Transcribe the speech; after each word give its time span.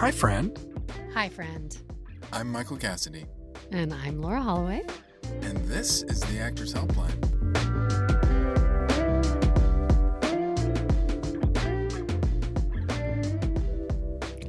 Hi, 0.00 0.10
friend. 0.10 0.58
Hi, 1.12 1.28
friend. 1.28 1.76
I'm 2.32 2.50
Michael 2.50 2.76
Cassidy, 2.78 3.26
And 3.70 3.92
I'm 3.92 4.20
Laura 4.22 4.40
Holloway. 4.40 4.82
and 5.42 5.58
this 5.68 6.02
is 6.04 6.20
the 6.20 6.38
Actors 6.38 6.72
Helpline. 6.72 7.18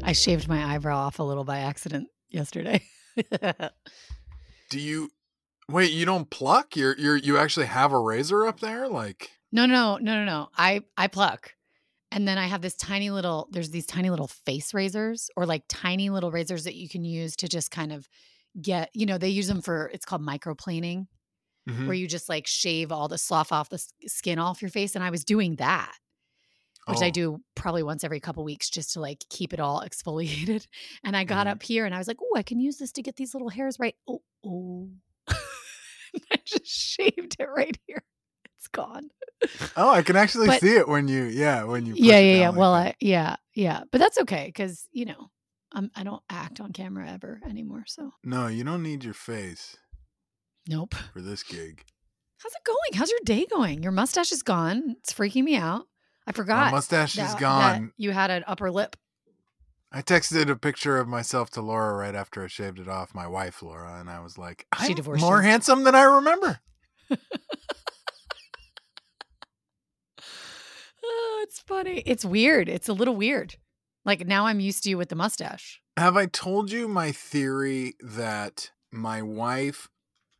I 0.03 0.13
shaved 0.13 0.47
my 0.47 0.73
eyebrow 0.73 0.97
off 0.97 1.19
a 1.19 1.23
little 1.23 1.43
by 1.43 1.59
accident 1.59 2.07
yesterday. 2.29 2.81
Do 4.70 4.79
you 4.79 5.09
wait? 5.70 5.91
You 5.91 6.05
don't 6.05 6.29
pluck? 6.29 6.75
You're 6.75 6.97
you're 6.97 7.18
you 7.18 7.38
actually 7.38 7.68
have 7.68 7.91
a 7.91 7.99
razor 7.99 8.45
up 8.47 8.59
there? 8.59 8.88
Like 8.88 9.31
no, 9.52 9.65
no, 9.65 9.97
no, 9.97 10.15
no, 10.15 10.25
no. 10.25 10.49
I 10.57 10.81
I 10.97 11.07
pluck. 11.07 11.54
And 12.11 12.27
then 12.27 12.37
I 12.37 12.47
have 12.47 12.61
this 12.61 12.75
tiny 12.75 13.09
little 13.09 13.47
there's 13.51 13.69
these 13.69 13.85
tiny 13.85 14.09
little 14.09 14.27
face 14.27 14.73
razors 14.73 15.29
or 15.38 15.45
like 15.45 15.63
tiny 15.69 16.09
little 16.09 16.31
razors 16.31 16.65
that 16.65 16.75
you 16.75 16.89
can 16.89 17.03
use 17.05 17.35
to 17.38 17.47
just 17.47 17.71
kind 17.71 17.93
of 17.93 18.07
get, 18.61 18.89
you 18.93 19.05
know, 19.05 19.17
they 19.17 19.29
use 19.29 19.47
them 19.47 19.61
for 19.61 19.89
it's 19.93 20.05
called 20.05 20.21
microplaning 20.21 21.07
mhm. 21.69 21.85
where 21.85 21.95
you 21.95 22.07
just 22.07 22.27
like 22.29 22.47
shave 22.47 22.91
all 22.91 23.07
the 23.07 23.17
slough 23.17 23.52
off 23.52 23.69
the 23.69 23.81
skin 24.07 24.39
off 24.39 24.61
your 24.61 24.71
face 24.71 24.95
and 24.95 25.03
I 25.03 25.09
was 25.09 25.23
doing 25.23 25.55
that. 25.57 25.93
Which 26.88 27.02
I 27.02 27.07
Oh. 27.07 27.11
do 27.11 27.38
probably 27.55 27.83
once 27.83 28.03
every 28.03 28.19
couple 28.19 28.43
weeks 28.43 28.69
just 28.69 28.93
to 28.93 28.99
like 29.02 29.23
keep 29.30 29.53
it 29.53 29.59
all 29.59 29.81
exfoliated. 29.88 30.67
And 31.03 31.16
I 31.16 31.23
got 31.23 31.47
Mhm. 31.47 31.52
up 31.52 31.63
here 31.63 31.85
and 31.85 31.95
I 31.95 31.97
was 31.99 32.07
like, 32.07 32.17
oh, 32.21 32.35
I 32.38 32.43
can 32.43 32.59
use 32.59 32.77
this 32.77 32.91
to 32.93 33.02
get 33.03 33.16
these 33.16 33.33
little 33.33 33.49
hairs 33.49 33.80
right. 33.80 33.95
Oh, 34.07 34.21
oh. 34.45 34.89
I 36.31 36.38
just 36.43 36.66
shaved 36.66 37.38
it 37.39 37.47
right 37.55 37.77
here. 37.88 38.03
It's 38.61 38.67
gone. 38.67 39.09
Oh, 39.75 39.89
I 39.89 40.03
can 40.03 40.15
actually 40.15 40.45
But- 40.45 40.61
see 40.61 40.75
it 40.75 40.88
when 40.88 41.07
you 41.07 41.23
yeah 41.23 41.63
when 41.63 41.88
you 41.88 41.95
yeah, 41.97 42.19
yeah, 42.19 42.35
yeah. 42.41 42.49
like 42.49 42.57
well, 42.59 42.73
that. 42.73 42.88
I, 42.89 42.95
yeah, 42.99 43.35
yeah. 43.55 43.81
But 43.91 43.97
that's 43.97 44.19
okay 44.19 44.45
because, 44.45 44.88
you 44.91 45.05
know, 45.05 45.31
I'm, 45.71 45.89
I 45.95 46.03
don't 46.03 46.22
act 46.30 46.61
on 46.61 46.71
camera 46.73 47.09
ever 47.09 47.41
anymore. 47.49 47.86
So, 47.88 48.11
no, 48.23 48.45
you 48.45 48.63
don't 48.63 48.83
need 48.83 49.03
your 49.03 49.16
face 49.16 49.77
nope. 50.67 50.94
for 51.11 51.21
this 51.21 51.41
gig. 51.41 51.83
How's 52.38 52.52
it 52.53 52.63
going? 52.63 52.94
How's 52.99 53.09
your 53.09 53.19
day 53.25 53.47
going? 53.49 53.81
Your 53.81 53.91
mustache 53.91 54.31
is 54.31 54.44
gone. 54.44 54.95
It's 54.99 55.11
freaking 55.11 55.43
me 55.43 55.55
out. 55.55 55.88
I 56.27 56.31
My 56.31 56.33
forgot. 56.33 56.71
mustache 56.71 57.16
is 57.16 57.23
that- 57.23 57.31
that 57.31 57.39
gone. 57.39 57.93
you 57.97 58.11
had 58.11 58.30
an 58.30 58.43
upper 58.45 58.69
lip. 58.69 58.95
I 59.91 60.03
texted 60.03 60.49
a 60.52 60.55
picture 60.55 60.99
of 60.99 61.08
myself 61.08 61.49
to 61.52 61.61
Laura 61.61 61.95
right 61.95 62.14
after 62.14 62.43
I 62.43 62.47
shaved 62.47 62.77
it 62.80 62.88
off. 62.88 63.16
My 63.16 63.25
wife 63.27 63.64
Laura, 63.64 63.99
and 63.99 64.08
I 64.09 64.19
was 64.19 64.38
like, 64.38 64.67
"I'm 64.71 64.93
divorced 64.93 65.21
more 65.23 65.38
you. 65.41 65.49
handsome 65.49 65.83
than 65.83 65.95
I 65.95 66.03
remember." 66.03 66.59
Oh, 71.14 71.40
it's 71.44 71.59
funny. 71.59 72.02
It's 72.06 72.23
weird. 72.23 72.70
It's 72.70 72.88
a 72.88 72.94
little 72.94 73.16
weird. 73.16 73.56
Like 74.06 74.26
now 74.26 74.45
I'm 74.48 74.59
used 74.59 74.84
to 74.84 74.90
you 74.90 74.98
with 74.98 75.09
the 75.09 75.16
mustache. 75.16 75.81
Have 75.98 76.16
I 76.16 76.26
told 76.26 76.72
you 76.72 76.88
my 76.88 77.12
theory 77.12 77.94
that 78.00 78.72
my 78.92 79.22
wife 79.22 79.89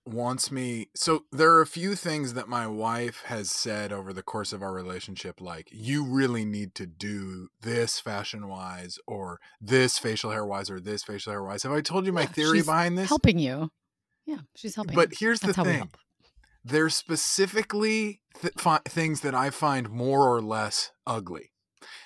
wants 0.06 0.50
me? 0.50 0.88
So 0.96 1.26
there 1.32 1.52
are 1.52 1.62
a 1.62 1.68
few 1.68 1.96
things 1.96 2.34
that 2.34 2.48
my 2.48 2.66
wife 2.66 3.24
has 3.26 3.52
said 3.52 3.92
over 3.92 4.14
the 4.14 4.24
course 4.24 4.54
of 4.54 4.64
our 4.64 4.74
relationship, 4.74 5.42
like, 5.42 5.68
you 5.72 6.04
really 6.04 6.46
need 6.46 6.74
to 6.76 6.88
do 6.88 7.50
this 7.62 8.00
fashion 8.00 8.48
wise, 8.48 8.98
or 9.06 9.40
this 9.60 10.00
facial 10.00 10.32
hair 10.32 10.46
wise, 10.46 10.72
or 10.72 10.80
this 10.80 11.04
facial 11.04 11.34
hair 11.34 11.44
wise. 11.44 11.64
Have 11.64 11.74
I 11.74 11.82
told 11.82 12.06
you 12.06 12.14
my 12.14 12.22
Yeah, 12.22 12.28
theory 12.28 12.62
behind 12.64 12.98
this? 12.98 13.10
Helping 13.10 13.38
you. 13.38 13.70
Yeah, 14.26 14.40
she's 14.56 14.76
helping. 14.76 14.96
But 14.96 15.10
here's 15.20 15.42
That's 15.42 15.58
the 15.58 15.64
thing 15.64 15.92
there's 16.64 16.96
specifically 16.96 18.22
th- 18.40 18.54
fi- 18.58 18.82
things 18.86 19.22
that 19.22 19.36
I 19.36 19.50
find 19.50 19.90
more 19.90 20.34
or 20.34 20.42
less 20.42 20.92
ugly. 21.08 21.52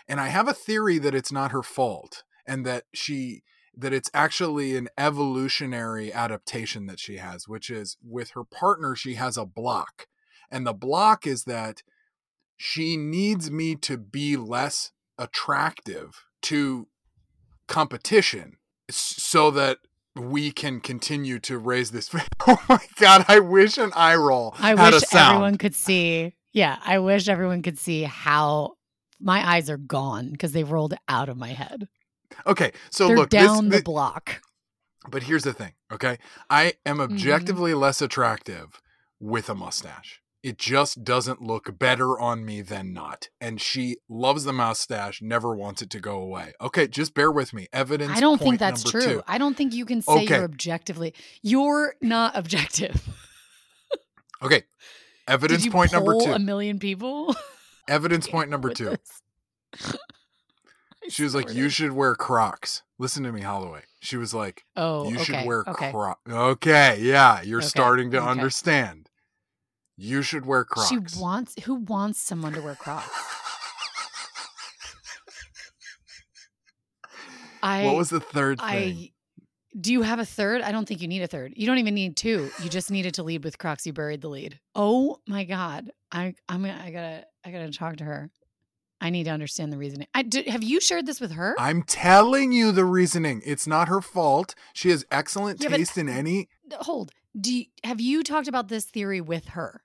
And 0.07 0.19
I 0.19 0.27
have 0.27 0.47
a 0.47 0.53
theory 0.53 0.97
that 0.99 1.15
it's 1.15 1.31
not 1.31 1.51
her 1.51 1.63
fault 1.63 2.23
and 2.47 2.65
that 2.65 2.83
she 2.93 3.43
that 3.77 3.91
it's 3.91 4.09
actually 4.13 4.77
an 4.77 4.87
evolutionary 4.97 6.13
adaptation 6.13 6.85
that 6.85 6.97
she 6.97 7.17
has, 7.17 7.45
which 7.45 7.69
is 7.69 7.97
with 8.01 8.29
her 8.31 8.45
partner 8.45 8.95
she 8.95 9.15
has 9.15 9.35
a 9.35 9.45
block. 9.45 10.07
And 10.49 10.65
the 10.65 10.73
block 10.73 11.27
is 11.27 11.43
that 11.43 11.83
she 12.55 12.95
needs 12.95 13.51
me 13.51 13.75
to 13.75 13.97
be 13.97 14.37
less 14.37 14.91
attractive 15.17 16.23
to 16.43 16.87
competition 17.67 18.57
so 18.89 19.51
that 19.51 19.79
we 20.15 20.51
can 20.51 20.79
continue 20.79 21.39
to 21.39 21.57
raise 21.57 21.91
this. 21.91 22.09
Oh 22.47 22.57
my 22.69 22.79
god! 22.97 23.25
I 23.27 23.39
wish 23.39 23.77
an 23.77 23.91
eye 23.95 24.15
roll 24.15 24.55
I 24.59 24.75
wish 24.75 25.03
everyone 25.13 25.57
could 25.57 25.73
see. 25.75 26.33
Yeah, 26.53 26.77
I 26.85 26.99
wish 26.99 27.27
everyone 27.27 27.61
could 27.63 27.77
see 27.79 28.03
how 28.03 28.75
my 29.19 29.45
eyes 29.47 29.69
are 29.69 29.77
gone 29.77 30.31
because 30.31 30.51
they 30.51 30.63
rolled 30.63 30.93
out 31.09 31.27
of 31.29 31.37
my 31.37 31.49
head. 31.49 31.87
Okay, 32.45 32.71
so 32.91 33.07
They're 33.07 33.17
look, 33.17 33.29
down 33.29 33.69
this, 33.69 33.79
the 33.79 33.83
block. 33.83 34.41
but 35.09 35.23
here's 35.23 35.43
the 35.43 35.53
thing. 35.53 35.73
Okay, 35.91 36.17
I 36.49 36.73
am 36.85 36.97
Mm-hmm. 36.97 37.13
objectively 37.13 37.73
less 37.73 38.01
attractive 38.01 38.81
with 39.19 39.49
a 39.49 39.55
mustache. 39.55 40.21
It 40.45 40.59
just 40.59 41.03
doesn't 41.03 41.41
look 41.41 41.79
better 41.79 42.19
on 42.19 42.45
me 42.45 42.61
than 42.61 42.93
not. 42.93 43.29
And 43.41 43.59
she 43.59 43.97
loves 44.07 44.43
the 44.43 44.53
mustache, 44.53 45.19
never 45.19 45.55
wants 45.55 45.81
it 45.81 45.89
to 45.89 45.99
go 45.99 46.17
away. 46.19 46.53
Okay, 46.61 46.87
just 46.87 47.15
bear 47.15 47.31
with 47.31 47.51
me. 47.51 47.67
Evidence. 47.73 48.15
I 48.15 48.19
don't 48.19 48.39
think 48.39 48.59
that's 48.59 48.83
true. 48.83 49.01
two. 49.01 49.23
I 49.27 49.39
don't 49.39 49.57
think 49.57 49.73
you 49.73 49.87
can 49.87 50.03
say 50.03 50.13
Okay. 50.25 50.35
you're 50.35 50.43
objectively. 50.43 51.15
You're 51.41 51.95
not 51.99 52.37
objective. 52.37 53.09
Okay, 54.43 54.65
evidence 55.27 55.67
point 55.67 55.91
number 55.91 56.13
two. 56.23 56.31
a 56.33 56.37
million 56.37 56.77
people? 56.77 57.35
Evidence 57.87 58.27
point 58.27 58.51
number 58.51 58.69
two. 58.69 58.95
She 61.07 61.23
was 61.23 61.35
like, 61.35 61.53
"You 61.53 61.69
should 61.69 61.91
wear 61.91 62.15
Crocs." 62.15 62.81
Listen 62.97 63.23
to 63.23 63.31
me, 63.31 63.41
Holloway. 63.41 63.81
She 63.99 64.17
was 64.17 64.33
like, 64.33 64.63
Oh, 64.75 65.07
you 65.09 65.15
okay. 65.15 65.23
should 65.23 65.45
wear 65.45 65.63
okay. 65.67 65.91
Crocs. 65.91 66.19
Okay, 66.27 66.97
yeah, 67.01 67.41
you're 67.41 67.59
Okay, 67.59 67.67
starting 67.67 68.11
to 68.11 68.21
understand. 68.21 69.09
You 69.97 70.21
should 70.21 70.45
wear 70.45 70.63
Crocs. 70.65 70.89
She 70.89 70.99
wants 71.19 71.55
who 71.63 71.75
wants 71.75 72.19
someone 72.19 72.53
to 72.53 72.61
wear 72.61 72.75
Crocs? 72.75 73.07
I 77.63 77.85
what 77.85 77.95
was 77.95 78.09
the 78.09 78.19
third 78.19 78.59
thing? 78.59 78.67
I 78.67 79.11
do 79.79 79.91
you 79.91 80.03
have 80.03 80.19
a 80.19 80.25
third? 80.25 80.61
I 80.61 80.71
don't 80.71 80.87
think 80.87 81.01
you 81.01 81.07
need 81.07 81.21
a 81.21 81.27
third. 81.27 81.53
You 81.55 81.67
don't 81.67 81.79
even 81.79 81.93
need 81.95 82.15
two. 82.15 82.49
You 82.63 82.69
just 82.69 82.91
needed 82.91 83.15
to 83.15 83.23
lead 83.23 83.43
with 83.43 83.57
Crocs. 83.57 83.85
You 83.85 83.93
buried 83.93 84.21
the 84.21 84.29
lead. 84.29 84.59
Oh 84.73 85.19
my 85.27 85.43
god. 85.43 85.91
I 86.11 86.35
I'm 86.47 86.61
gonna 86.61 86.81
I 86.83 86.91
gotta 86.91 87.25
I 87.45 87.51
gotta 87.51 87.71
talk 87.71 87.97
to 87.97 88.03
her. 88.03 88.29
I 89.01 89.09
need 89.09 89.25
to 89.25 89.31
understand 89.31 89.73
the 89.73 89.77
reasoning. 89.77 90.07
I 90.13 90.21
did, 90.23 90.47
have 90.47 90.63
you 90.63 90.79
shared 90.79 91.05
this 91.05 91.19
with 91.19 91.33
her? 91.33 91.53
I'm 91.59 91.83
telling 91.83 92.53
you 92.53 92.71
the 92.71 92.85
reasoning. 92.85 93.41
It's 93.45 93.67
not 93.67 93.89
her 93.89 93.99
fault. 94.01 94.55
She 94.73 94.89
has 94.89 95.05
excellent 95.11 95.61
Yeah, 95.61 95.69
but- 95.69 95.77
taste 95.77 95.97
in 95.97 96.07
any. 96.07 96.47
Hold. 96.79 97.11
Do 97.39 97.53
you, 97.53 97.65
have 97.83 97.99
you 97.99 98.23
talked 98.23 98.47
about 98.47 98.69
this 98.69 98.85
theory 98.85 99.19
with 99.19 99.49
her? 99.49 99.81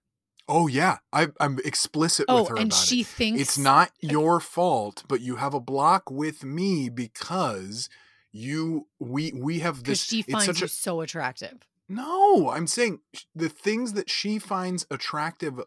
Oh 0.50 0.66
yeah, 0.66 0.99
I, 1.12 1.28
I'm 1.38 1.59
explicit 1.65 2.27
Oh, 2.28 2.41
with 2.41 2.49
her 2.49 2.56
and 2.56 2.72
about 2.72 2.84
she 2.84 3.03
it. 3.03 3.06
thinks 3.06 3.41
It's 3.41 3.56
not 3.56 3.88
uh, 3.88 4.09
your 4.11 4.41
fault, 4.41 5.05
but 5.09 5.21
you 5.21 5.37
have 5.37 5.55
a 5.55 5.61
block 5.61 6.11
with 6.11 6.43
me 6.44 6.88
because 6.88 7.88
you 8.33 8.89
we 8.99 9.33
we 9.33 9.60
have 9.60 9.84
this. 9.84 10.03
she 10.03 10.21
it's 10.21 10.33
finds 10.33 10.47
such 10.47 10.60
you 10.60 10.65
a 10.66 10.69
so 10.69 11.00
attractive. 11.03 11.66
No, 11.89 12.50
I'm 12.50 12.66
saying 12.66 12.99
the 13.34 13.49
things 13.49 13.93
that 13.93 14.10
she 14.10 14.39
finds 14.41 14.87
attractive 14.91 15.60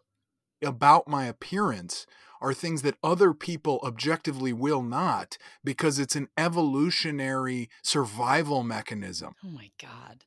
about 0.62 1.08
my 1.08 1.24
appearance 1.24 2.06
are 2.40 2.52
things 2.52 2.82
that 2.82 2.96
other 3.02 3.32
people 3.32 3.80
objectively 3.82 4.52
will 4.52 4.82
not 4.82 5.38
because 5.62 5.98
it's 5.98 6.16
an 6.16 6.28
evolutionary 6.36 7.70
survival 7.82 8.62
mechanism. 8.62 9.34
Oh 9.42 9.48
my 9.48 9.70
god. 9.80 10.24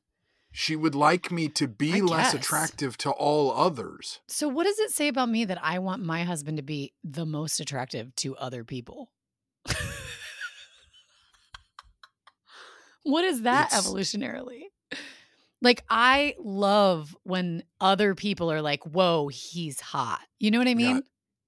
She 0.60 0.74
would 0.74 0.96
like 0.96 1.30
me 1.30 1.46
to 1.50 1.68
be 1.68 1.94
I 1.94 1.98
less 2.00 2.32
guess. 2.32 2.42
attractive 2.42 2.96
to 2.98 3.10
all 3.12 3.52
others. 3.52 4.18
So 4.26 4.48
what 4.48 4.64
does 4.64 4.80
it 4.80 4.90
say 4.90 5.06
about 5.06 5.28
me 5.28 5.44
that 5.44 5.62
I 5.62 5.78
want 5.78 6.02
my 6.02 6.24
husband 6.24 6.56
to 6.56 6.64
be 6.64 6.94
the 7.04 7.24
most 7.24 7.60
attractive 7.60 8.12
to 8.16 8.36
other 8.36 8.64
people? 8.64 9.12
what 13.04 13.24
is 13.24 13.42
that 13.42 13.66
It's- 13.68 13.86
evolutionarily? 13.86 14.62
Like 15.60 15.84
I 15.88 16.34
love 16.38 17.16
when 17.24 17.62
other 17.80 18.14
people 18.14 18.50
are 18.50 18.62
like, 18.62 18.84
"Whoa, 18.84 19.28
he's 19.28 19.80
hot." 19.80 20.20
You 20.38 20.50
know 20.50 20.58
what 20.58 20.66
I 20.68 20.70
Yeah, 20.70 20.74
mean? 20.94 21.02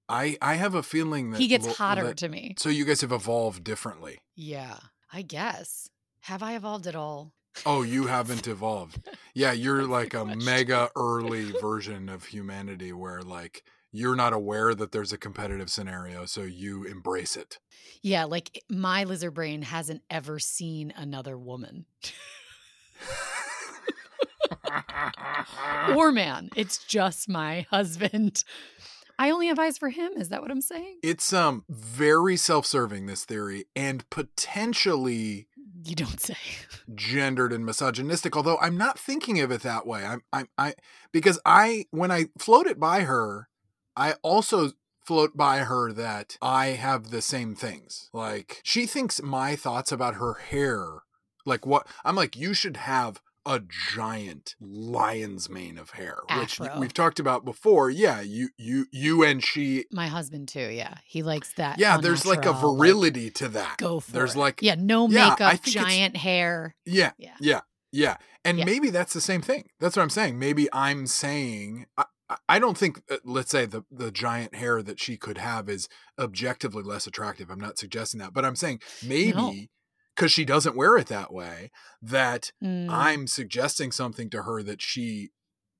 I 0.09 0.37
I 0.41 0.55
have 0.55 0.75
a 0.75 0.83
feeling 0.83 1.31
that 1.31 1.37
he 1.39 1.47
gets 1.47 1.65
hotter 1.77 2.07
that- 2.07 2.17
to 2.17 2.29
me. 2.29 2.55
So 2.57 2.69
you 2.69 2.83
guys 2.85 3.01
have 3.01 3.11
evolved 3.13 3.63
differently. 3.63 4.19
Yeah, 4.35 4.79
I 5.13 5.21
guess. 5.21 5.89
Have 6.21 6.43
I 6.43 6.55
evolved 6.55 6.87
at 6.87 6.95
all? 6.95 7.33
Oh, 7.65 7.81
you 7.81 8.07
haven't 8.07 8.47
evolved. 8.47 9.07
Yeah, 9.33 9.51
you're 9.53 9.85
like 9.85 10.13
a 10.13 10.25
mega 10.25 10.89
early 10.95 11.51
version 11.51 12.09
of 12.09 12.25
humanity 12.25 12.93
where 12.93 13.21
like 13.21 13.63
you're 13.91 14.15
not 14.15 14.33
aware 14.33 14.73
that 14.73 14.91
there's 14.93 15.11
a 15.11 15.17
competitive 15.17 15.69
scenario, 15.69 16.25
so 16.25 16.41
you 16.43 16.85
embrace 16.85 17.35
it. 17.35 17.59
Yeah, 18.01 18.23
like 18.23 18.63
my 18.69 19.03
lizard 19.03 19.33
brain 19.33 19.61
hasn't 19.63 20.01
ever 20.09 20.39
seen 20.39 20.93
another 20.95 21.37
woman 21.37 21.85
or 25.95 26.11
man. 26.11 26.49
It's 26.55 26.77
just 26.85 27.29
my 27.29 27.65
husband. 27.69 28.43
I 29.19 29.29
only 29.29 29.47
have 29.47 29.59
eyes 29.59 29.77
for 29.77 29.89
him. 29.89 30.13
Is 30.17 30.29
that 30.29 30.41
what 30.41 30.49
I'm 30.51 30.61
saying? 30.61 30.97
it's 31.03 31.31
um 31.33 31.63
very 31.69 32.37
self-serving 32.37 33.05
this 33.05 33.25
theory 33.25 33.65
and 33.75 34.09
potentially 34.09 35.47
You 35.83 35.95
don't 35.95 36.19
say. 36.19 36.35
gendered 36.95 37.53
and 37.53 37.65
misogynistic 37.65 38.35
although 38.35 38.57
i'm 38.59 38.77
not 38.77 38.99
thinking 38.99 39.39
of 39.39 39.51
it 39.51 39.61
that 39.61 39.87
way 39.87 40.03
i'm 40.05 40.21
i'm 40.33 40.47
i 40.57 40.73
because 41.11 41.39
i 41.45 41.85
when 41.91 42.11
i 42.11 42.25
float 42.37 42.67
it 42.67 42.79
by 42.79 43.01
her 43.01 43.47
i 43.95 44.13
also 44.21 44.71
float 45.05 45.37
by 45.37 45.59
her 45.59 45.91
that 45.91 46.37
i 46.41 46.67
have 46.67 47.09
the 47.09 47.21
same 47.21 47.55
things 47.55 48.09
like 48.13 48.59
she 48.63 48.85
thinks 48.85 49.21
my 49.21 49.55
thoughts 49.55 49.91
about 49.91 50.15
her 50.15 50.33
hair 50.33 51.03
like 51.45 51.65
what 51.65 51.87
i'm 52.03 52.15
like 52.15 52.35
you 52.35 52.53
should 52.53 52.77
have 52.77 53.21
a 53.45 53.59
giant 53.95 54.55
lion's 54.59 55.49
mane 55.49 55.77
of 55.77 55.91
hair 55.91 56.17
which 56.37 56.59
we've 56.77 56.93
talked 56.93 57.19
about 57.19 57.43
before 57.43 57.89
yeah 57.89 58.21
you 58.21 58.49
you 58.57 58.85
you 58.91 59.23
and 59.23 59.43
she 59.43 59.85
My 59.91 60.07
husband 60.07 60.47
too. 60.47 60.69
Yeah, 60.69 60.95
he 61.05 61.23
likes 61.23 61.53
that. 61.53 61.79
yeah 61.79 61.97
there's 61.97 62.25
like 62.25 62.45
a 62.45 62.53
virility 62.53 63.31
to 63.31 63.47
that 63.49 63.77
go 63.77 63.99
for 63.99 64.11
there's 64.11 64.35
it. 64.35 64.39
like 64.39 64.61
yeah, 64.61 64.75
no 64.77 65.07
Yeah, 65.07 65.29
makeup, 65.29 65.61
giant 65.63 66.17
hair. 66.17 66.75
yeah 66.85 67.11
Yeah. 67.17 67.33
Yeah, 67.39 67.61
yeah, 67.91 68.17
and 68.45 68.59
Yeah. 68.59 68.65
maybe 68.65 68.89
that's 68.91 69.13
the 69.13 69.21
same 69.21 69.41
thing. 69.41 69.65
That's 69.79 69.95
what 69.95 70.03
I'm 70.03 70.09
saying. 70.09 70.37
Maybe 70.37 70.67
I'm 70.71 71.07
saying 71.07 71.87
I, 71.97 72.05
I- 72.47 72.59
don't 72.59 72.77
think 72.77 73.01
uh, 73.09 73.17
let's 73.25 73.51
say 73.51 73.65
the 73.65 73.81
the 73.91 74.11
giant 74.11 74.55
hair 74.55 74.81
that 74.83 74.99
she 74.99 75.17
could 75.17 75.37
have 75.39 75.67
is 75.67 75.89
objectively 76.19 76.83
less 76.83 77.07
attractive. 77.07 77.49
I'm 77.49 77.59
not 77.59 77.77
suggesting 77.79 78.19
that, 78.19 78.33
but 78.33 78.45
I'm 78.45 78.55
saying 78.55 78.79
maybe 79.05 79.69
because 80.15 80.31
she 80.31 80.45
doesn't 80.45 80.75
wear 80.75 80.97
it 80.97 81.07
that 81.07 81.33
way 81.33 81.71
that 82.01 82.51
Mm. 82.63 82.89
I'm 82.89 83.27
suggesting 83.27 83.91
something 83.91 84.29
to 84.31 84.43
her 84.43 84.63
that 84.63 84.81
she 84.81 85.31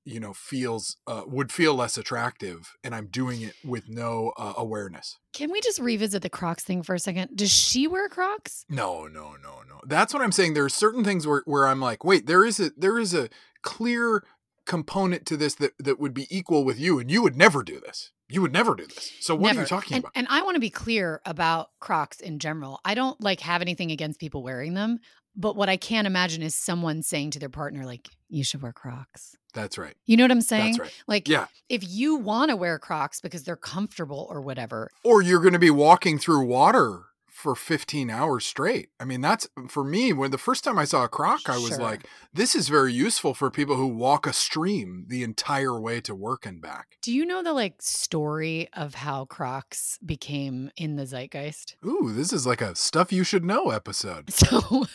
you 0.04 0.18
know 0.18 0.32
feels 0.32 0.96
uh, 1.06 1.22
would 1.26 1.52
feel 1.52 1.74
less 1.76 1.96
attractive 1.96 2.72
and 2.82 2.92
I'm 2.92 3.06
doing 3.06 3.40
it 3.42 3.54
with 3.64 3.88
no 3.88 4.32
uh, 4.36 4.54
awareness. 4.56 5.18
Can 5.32 5.52
we 5.52 5.60
just 5.60 5.78
revisit 5.78 6.22
the 6.22 6.28
Crocs 6.28 6.64
thing 6.64 6.82
for 6.82 6.94
a 6.94 6.98
second? 6.98 7.36
Does 7.36 7.52
she 7.52 7.86
wear 7.86 8.08
Crocs? 8.08 8.64
No, 8.68 9.06
no, 9.06 9.36
no, 9.40 9.62
no. 9.68 9.80
That's 9.86 10.12
what 10.12 10.22
I'm 10.22 10.32
saying. 10.32 10.54
There 10.54 10.64
are 10.64 10.68
certain 10.68 11.04
things 11.04 11.24
where, 11.26 11.42
where 11.44 11.68
I'm 11.68 11.80
like, 11.80 12.04
wait, 12.04 12.26
there 12.26 12.44
is 12.44 12.58
a 12.58 12.72
there 12.76 12.98
is 12.98 13.14
a 13.14 13.28
clear 13.62 14.24
component 14.66 15.26
to 15.26 15.36
this 15.36 15.54
that, 15.56 15.72
that 15.78 15.98
would 15.98 16.14
be 16.14 16.26
equal 16.30 16.64
with 16.64 16.78
you, 16.78 16.98
and 16.98 17.10
you 17.10 17.22
would 17.22 17.36
never 17.36 17.62
do 17.62 17.80
this. 17.80 18.10
You 18.28 18.40
would 18.42 18.52
never 18.52 18.74
do 18.74 18.86
this. 18.86 19.12
So 19.20 19.34
what 19.34 19.56
are 19.56 19.60
you 19.60 19.66
talking 19.66 19.96
and, 19.96 20.04
about? 20.04 20.12
And 20.14 20.26
I 20.30 20.42
want 20.42 20.54
to 20.56 20.60
be 20.60 20.70
clear 20.70 21.20
about 21.26 21.68
Crocs 21.80 22.20
in 22.20 22.38
general. 22.38 22.80
I 22.84 22.94
don't 22.94 23.20
like 23.20 23.40
have 23.40 23.60
anything 23.60 23.90
against 23.90 24.18
people 24.18 24.42
wearing 24.42 24.74
them, 24.74 25.00
but 25.36 25.54
what 25.54 25.68
I 25.68 25.76
can't 25.76 26.06
imagine 26.06 26.42
is 26.42 26.54
someone 26.54 27.02
saying 27.02 27.32
to 27.32 27.38
their 27.38 27.50
partner 27.50 27.84
like, 27.84 28.08
"You 28.28 28.42
should 28.42 28.62
wear 28.62 28.72
Crocs." 28.72 29.36
That's 29.54 29.76
right. 29.76 29.94
You 30.06 30.16
know 30.16 30.24
what 30.24 30.30
I'm 30.30 30.40
saying? 30.40 30.78
That's 30.78 30.80
right. 30.80 31.02
Like, 31.06 31.28
Yeah. 31.28 31.46
if 31.68 31.82
you 31.86 32.16
want 32.16 32.48
to 32.50 32.56
wear 32.56 32.78
Crocs 32.78 33.20
because 33.20 33.42
they're 33.42 33.54
comfortable 33.54 34.26
or 34.30 34.40
whatever, 34.40 34.90
Or 35.04 35.20
you're 35.20 35.40
going 35.40 35.52
to 35.52 35.58
be 35.58 35.70
walking 35.70 36.18
through 36.18 36.46
water 36.46 37.02
for 37.42 37.54
15 37.54 38.08
hours 38.08 38.46
straight. 38.46 38.88
I 39.00 39.04
mean, 39.04 39.20
that's 39.20 39.48
for 39.68 39.84
me. 39.84 40.12
When 40.12 40.30
the 40.30 40.38
first 40.38 40.64
time 40.64 40.78
I 40.78 40.84
saw 40.84 41.04
a 41.04 41.08
croc, 41.08 41.48
I 41.48 41.58
was 41.58 41.70
Sure. 41.70 41.78
like, 41.78 42.06
this 42.32 42.54
is 42.54 42.68
very 42.68 42.92
useful 42.92 43.34
for 43.34 43.50
people 43.50 43.76
who 43.76 43.88
walk 43.88 44.26
a 44.26 44.32
stream 44.32 45.04
the 45.08 45.22
entire 45.22 45.78
way 45.80 46.00
to 46.02 46.14
work 46.14 46.46
and 46.46 46.60
back. 46.62 46.96
do 47.02 47.12
you 47.12 47.26
know 47.26 47.42
the 47.42 47.52
like 47.52 47.82
story 47.82 48.68
of 48.74 48.94
how 48.94 49.24
Crocs 49.26 49.98
became 50.06 50.70
in 50.76 50.96
the 50.96 51.04
zeitgeist? 51.04 51.76
Ooh, 51.84 52.12
this 52.12 52.32
is 52.32 52.46
like 52.46 52.60
a 52.62 52.74
stuff 52.76 53.12
you 53.12 53.24
should 53.24 53.44
know 53.44 53.70
episode. 53.70 54.30
So, 54.42 54.86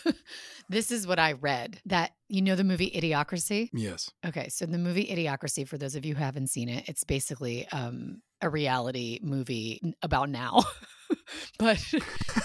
this 0.70 0.92
is 0.92 1.06
what 1.08 1.20
I 1.20 1.34
read 1.34 1.80
that 1.86 2.12
you 2.30 2.42
know 2.42 2.56
the 2.56 2.64
movie 2.64 2.92
Idiocracy? 2.92 3.70
Yes. 3.74 4.10
Okay, 4.26 4.50
so 4.50 4.66
the 4.66 4.78
movie 4.78 5.06
Idiocracy, 5.08 5.68
for 5.68 5.78
those 5.78 5.96
of 5.96 6.06
you 6.06 6.16
who 6.16 6.24
haven't 6.24 6.48
seen 6.48 6.70
it, 6.70 6.88
it's 6.90 7.04
basically 7.04 7.68
um, 7.70 8.22
a 8.42 8.50
reality 8.50 9.20
movie 9.22 9.82
about 10.02 10.30
now. 10.30 10.64
but 11.60 11.84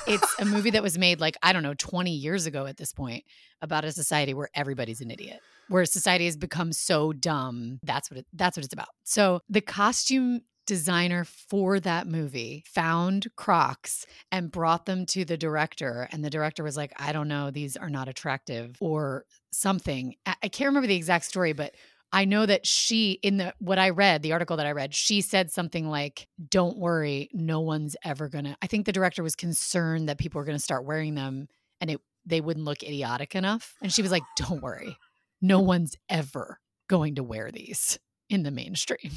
it's 0.07 0.41
a 0.41 0.45
movie 0.45 0.71
that 0.71 0.83
was 0.83 0.99
made 0.99 1.21
like, 1.21 1.37
I 1.43 1.53
don't 1.53 1.63
know, 1.63 1.75
20 1.75 2.11
years 2.11 2.47
ago 2.47 2.67
at 2.67 2.77
this 2.77 2.93
point 2.93 3.25
about 3.61 3.85
a 3.85 3.93
society 3.93 4.35
where 4.35 4.49
everybody's 4.55 5.01
an 5.01 5.11
idiot. 5.11 5.41
Where 5.69 5.85
society 5.85 6.27
has 6.27 6.37
become 6.37 6.73
so 6.73 7.13
dumb. 7.13 7.79
That's 7.83 8.11
what 8.11 8.19
it, 8.19 8.27
that's 8.33 8.57
what 8.57 8.65
it's 8.65 8.75
about. 8.75 8.89
So 9.05 9.41
the 9.49 9.61
costume 9.61 10.43
designer 10.67 11.25
for 11.25 11.81
that 11.81 12.07
movie 12.07 12.65
found 12.67 13.27
Crocs 13.37 14.07
and 14.31 14.51
brought 14.51 14.87
them 14.87 15.07
to 15.07 15.25
the 15.25 15.37
director 15.37 16.09
and 16.13 16.25
the 16.25 16.31
director 16.31 16.63
was 16.63 16.77
like, 16.77 16.93
"I 16.97 17.13
don't 17.13 17.29
know, 17.29 17.51
these 17.51 17.77
are 17.77 17.91
not 17.91 18.09
attractive 18.09 18.77
or 18.81 19.25
something." 19.53 20.15
I, 20.27 20.35
I 20.45 20.49
can't 20.49 20.69
remember 20.69 20.87
the 20.87 20.97
exact 20.97 21.25
story, 21.25 21.53
but 21.53 21.75
I 22.13 22.27
know 22.27 22.45
that 22.45 22.67
she 22.67 23.13
in 23.23 23.39
the 23.39 23.55
what 23.59 23.79
I 23.79 23.91
read, 23.91 24.23
the 24.23 24.33
article 24.33 24.57
that 24.59 24.67
I 24.67 24.73
read, 24.73 24.95
she 24.95 25.21
said 25.23 25.51
something 25.51 25.89
like, 25.89 26.29
"Don't 26.51 26.79
worry, 26.79 27.31
no 27.33 27.61
one's 27.61 27.97
ever 28.05 28.29
going 28.29 28.45
to 28.45 28.57
I 28.61 28.67
think 28.67 28.87
the 28.87 28.93
director 28.93 29.23
was 29.23 29.35
concerned 29.35 30.09
that 30.09 30.19
people 30.19 30.39
were 30.39 30.45
going 30.45 30.59
to 30.59 30.63
start 30.63 30.85
wearing 30.85 31.15
them 31.15 31.49
and 31.81 31.91
it 31.91 32.01
they 32.25 32.41
wouldn't 32.41 32.67
look 32.67 32.83
idiotic 32.83 33.35
enough. 33.35 33.75
And 33.83 33.93
she 33.93 34.03
was 34.03 34.11
like, 34.11 34.23
"Don't 34.37 34.63
worry. 34.63 34.97
No 35.41 35.61
one's 35.61 35.97
ever 36.09 36.61
going 36.89 37.17
to 37.17 37.23
wear 37.23 37.51
these 37.51 37.99
in 38.29 38.43
the 38.43 38.51
mainstream." 38.51 39.11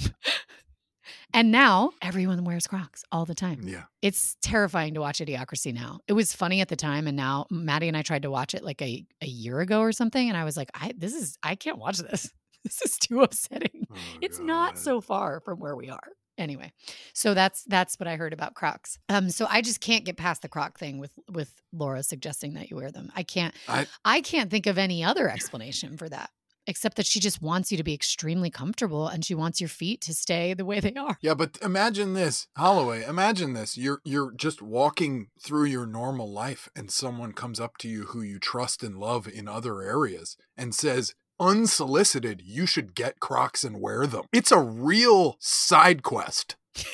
and 1.33 1.51
now 1.51 1.91
everyone 2.01 2.45
wears 2.45 2.65
Crocs 2.65 3.03
all 3.12 3.25
the 3.25 3.36
time. 3.36 3.68
Yeah. 3.68 3.83
It's 4.01 4.38
terrifying 4.41 4.94
to 4.94 5.01
watch 5.01 5.19
Idiocracy 5.19 5.74
now. 5.74 6.00
It 6.07 6.13
was 6.13 6.33
funny 6.33 6.62
at 6.62 6.69
the 6.69 6.75
time, 6.75 7.07
and 7.07 7.18
now 7.18 7.45
Maddie 7.51 7.89
and 7.89 7.98
I 7.98 8.03
tried 8.03 8.21
to 8.21 8.31
watch 8.31 8.53
it 8.53 8.63
like 8.63 8.81
a, 8.81 9.06
a 9.21 9.27
year 9.27 9.59
ago 9.59 9.81
or 9.81 9.91
something, 9.91 10.30
and 10.30 10.38
I 10.38 10.45
was 10.45 10.56
like, 10.56 10.71
I 10.74 10.94
this 10.98 11.13
is 11.13 11.38
I 11.44 11.56
can't 11.56 11.77
watch 11.77 11.98
this. 11.98 12.31
This 12.65 12.81
is 12.81 12.97
too 12.97 13.21
upsetting. 13.21 13.85
Oh, 13.91 13.95
It's 14.21 14.39
not 14.39 14.77
so 14.77 15.00
far 15.00 15.39
from 15.39 15.59
where 15.59 15.75
we 15.75 15.89
are. 15.89 16.09
Anyway, 16.38 16.73
so 17.13 17.33
that's 17.33 17.63
that's 17.63 17.97
what 17.97 18.07
I 18.09 18.17
heard 18.17 18.33
about 18.33 18.56
Crocs. 18.56 18.97
Um, 19.07 19.29
so 19.29 19.45
I 19.50 19.62
just 19.62 19.79
can't 19.79 20.03
get 20.03 20.17
past 20.17 20.41
the 20.41 20.50
Croc 20.50 20.77
thing 20.77 20.97
with 20.97 21.13
with 21.31 21.53
Laura 21.71 22.03
suggesting 22.03 22.56
that 22.56 22.69
you 22.69 22.75
wear 22.75 22.91
them. 22.91 23.09
I 23.15 23.23
can't. 23.23 23.53
I- 23.69 23.88
I 24.03 24.19
can't 24.21 24.50
think 24.51 24.65
of 24.67 24.77
any 24.77 25.01
other 25.03 25.29
explanation 25.29 25.95
for 25.95 26.09
that 26.09 26.31
except 26.67 26.97
that 26.97 27.06
she 27.06 27.19
just 27.19 27.44
wants 27.44 27.71
you 27.71 27.77
to 27.77 27.83
be 27.83 27.94
extremely 27.94 28.50
comfortable 28.50 29.07
and 29.07 29.23
she 29.23 29.35
wants 29.35 29.62
your 29.62 29.67
feet 29.69 30.01
to 30.01 30.15
stay 30.15 30.51
the 30.56 30.65
way 30.65 30.79
they 30.79 30.95
are. 30.95 31.15
Yeah, 31.21 31.35
but 31.35 31.59
imagine 31.62 32.15
this, 32.15 32.47
Holloway. 32.57 33.06
Imagine 33.06 33.53
this. 33.53 33.77
You're 33.77 34.01
you're 34.03 34.33
just 34.33 34.62
walking 34.63 35.27
through 35.39 35.65
your 35.65 35.85
normal 35.85 36.29
life 36.33 36.67
and 36.75 36.89
someone 36.91 37.33
comes 37.33 37.59
up 37.59 37.77
to 37.77 37.88
you 37.88 38.06
who 38.07 38.21
you 38.23 38.39
trust 38.39 38.81
and 38.83 38.97
love 38.97 39.27
in 39.27 39.47
other 39.47 39.81
areas 39.83 40.35
and 40.57 40.73
says, 40.73 41.13
unsolicited, 41.39 42.41
you 42.43 42.65
should 42.65 42.95
get 42.95 43.19
Crocs 43.19 43.63
and 43.63 43.81
wear 43.81 44.07
them. 44.07 44.23
It's 44.31 44.51
a 44.51 44.59
real 44.59 45.37
side 45.39 46.03
quest. 46.03 46.55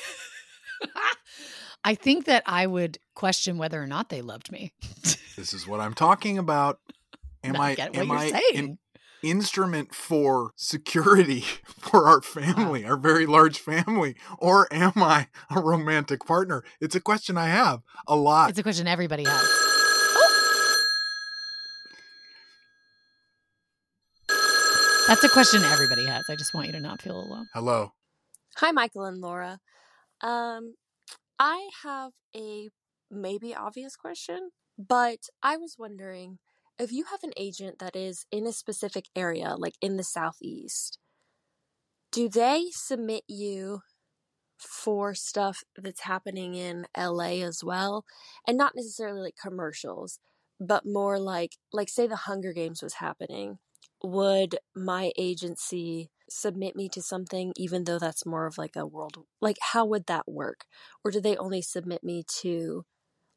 I 1.84 1.94
think 1.94 2.26
that 2.26 2.42
I 2.46 2.66
would 2.66 2.98
question 3.14 3.58
whether 3.58 3.82
or 3.82 3.86
not 3.86 4.08
they 4.08 4.22
loved 4.22 4.50
me. 4.52 4.72
This 5.34 5.54
is 5.54 5.66
what 5.66 5.80
I'm 5.80 5.94
talking 5.94 6.36
about. 6.36 6.78
Am 7.42 7.56
I 7.56 7.74
am 7.94 8.10
I 8.12 8.30
saying. 8.30 8.58
an 8.58 8.78
instrument 9.22 9.94
for 9.94 10.50
security 10.56 11.40
for 11.66 12.06
our 12.06 12.20
family, 12.20 12.84
our 12.84 12.98
very 12.98 13.24
large 13.24 13.58
family, 13.58 14.14
or 14.38 14.68
am 14.70 14.92
I 14.96 15.28
a 15.50 15.58
romantic 15.58 16.26
partner? 16.26 16.64
It's 16.80 16.94
a 16.94 17.00
question 17.00 17.38
I 17.38 17.46
have 17.46 17.80
a 18.06 18.14
lot. 18.14 18.50
It's 18.50 18.58
a 18.58 18.62
question 18.62 18.86
everybody 18.86 19.24
has. 19.26 19.71
That's 25.08 25.24
a 25.24 25.28
question 25.28 25.64
everybody 25.64 26.06
has. 26.06 26.24
I 26.30 26.36
just 26.36 26.54
want 26.54 26.68
you 26.68 26.72
to 26.74 26.80
not 26.80 27.02
feel 27.02 27.18
alone. 27.18 27.48
Hello. 27.52 27.92
Hi, 28.56 28.70
Michael 28.70 29.04
and 29.04 29.20
Laura. 29.20 29.58
Um, 30.20 30.74
I 31.38 31.68
have 31.82 32.12
a 32.36 32.68
maybe 33.10 33.54
obvious 33.54 33.96
question, 33.96 34.50
but 34.78 35.18
I 35.42 35.56
was 35.56 35.76
wondering 35.76 36.38
if 36.78 36.92
you 36.92 37.04
have 37.10 37.24
an 37.24 37.32
agent 37.36 37.78
that 37.80 37.96
is 37.96 38.26
in 38.30 38.46
a 38.46 38.52
specific 38.52 39.06
area, 39.16 39.54
like 39.58 39.74
in 39.80 39.96
the 39.96 40.04
southeast, 40.04 40.98
do 42.12 42.28
they 42.28 42.66
submit 42.70 43.24
you 43.26 43.82
for 44.56 45.14
stuff 45.14 45.64
that's 45.76 46.02
happening 46.02 46.54
in 46.54 46.86
LA 46.96 47.42
as 47.42 47.64
well? 47.64 48.04
And 48.46 48.56
not 48.56 48.76
necessarily 48.76 49.20
like 49.20 49.34
commercials, 49.40 50.20
but 50.60 50.86
more 50.86 51.18
like 51.18 51.56
like 51.72 51.88
say 51.88 52.06
the 52.06 52.16
Hunger 52.16 52.52
Games 52.52 52.82
was 52.82 52.94
happening. 52.94 53.58
Would 54.02 54.58
my 54.74 55.12
agency 55.16 56.10
submit 56.28 56.74
me 56.74 56.88
to 56.88 57.02
something 57.02 57.52
even 57.56 57.84
though 57.84 57.98
that's 57.98 58.24
more 58.24 58.46
of 58.46 58.56
like 58.56 58.74
a 58.74 58.86
world 58.86 59.18
like 59.40 59.58
how 59.60 59.84
would 59.84 60.06
that 60.06 60.26
work? 60.26 60.64
Or 61.04 61.10
do 61.10 61.20
they 61.20 61.36
only 61.36 61.62
submit 61.62 62.02
me 62.02 62.24
to 62.40 62.84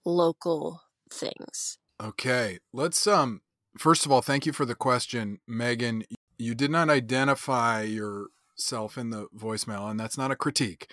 local 0.05 0.81
things? 1.11 1.77
Okay, 2.01 2.59
let's 2.73 3.05
um 3.07 3.41
first 3.77 4.05
of 4.05 4.11
all, 4.11 4.21
thank 4.21 4.45
you 4.45 4.53
for 4.53 4.65
the 4.65 4.75
question, 4.75 5.39
Megan. 5.47 6.03
You 6.37 6.55
did 6.55 6.71
not 6.71 6.89
identify 6.89 7.81
yourself 7.81 8.97
in 8.97 9.09
the 9.09 9.27
voicemail 9.35 9.89
and 9.89 9.99
that's 9.99 10.17
not 10.17 10.31
a 10.31 10.35
critique. 10.35 10.89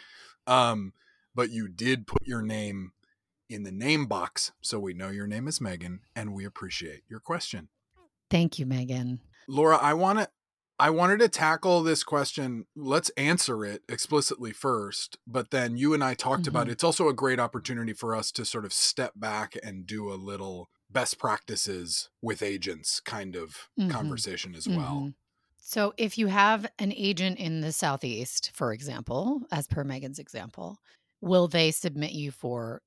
Um 0.46 0.92
but 1.34 1.50
you 1.50 1.68
did 1.68 2.06
put 2.06 2.26
your 2.26 2.42
name 2.42 2.92
in 3.48 3.62
the 3.62 3.72
name 3.72 4.06
box 4.06 4.52
so 4.60 4.78
we 4.78 4.94
know 4.94 5.08
your 5.08 5.26
name 5.26 5.46
is 5.46 5.60
Megan 5.60 6.00
and 6.16 6.34
we 6.34 6.44
appreciate 6.44 7.02
your 7.08 7.20
question. 7.20 7.68
Thank 8.30 8.58
you, 8.58 8.66
Megan. 8.66 9.20
Laura, 9.48 9.76
I 9.76 9.94
want 9.94 10.18
to 10.20 10.28
I 10.78 10.90
wanted 10.90 11.20
to 11.20 11.28
tackle 11.28 11.82
this 11.82 12.02
question. 12.02 12.66
Let's 12.74 13.10
answer 13.10 13.64
it 13.64 13.82
explicitly 13.88 14.52
first, 14.52 15.16
but 15.26 15.50
then 15.50 15.76
you 15.76 15.94
and 15.94 16.02
I 16.02 16.14
talked 16.14 16.46
about 16.48 16.66
Mhm. 16.66 16.68
it. 16.68 16.72
It's 16.72 16.84
also 16.84 17.08
a 17.08 17.14
great 17.14 17.38
opportunity 17.38 17.92
for 17.92 18.16
us 18.16 18.32
to 18.32 18.44
sort 18.44 18.64
of 18.64 18.72
step 18.72 19.12
back 19.14 19.54
and 19.62 19.86
do 19.86 20.12
a 20.12 20.14
little 20.16 20.70
best 20.90 21.18
practices 21.18 22.10
with 22.20 22.42
agents 22.42 23.00
kind 23.00 23.36
of 23.36 23.68
Mhm. 23.78 23.88
conversation 23.88 24.54
as 24.56 24.68
well. 24.68 25.08
Mhm. 25.08 25.14
So 25.58 25.94
if 25.96 26.18
you 26.18 26.26
have 26.28 26.66
an 26.78 26.92
agent 26.92 27.38
in 27.38 27.60
the 27.60 27.72
Southeast, 27.72 28.50
for 28.54 28.72
example, 28.72 29.42
as 29.52 29.66
per 29.68 29.84
Megan's 29.84 30.18
example, 30.18 30.78
will 31.20 31.48
they 31.48 31.70
submit 31.70 32.12
you 32.12 32.30
for, 32.32 32.82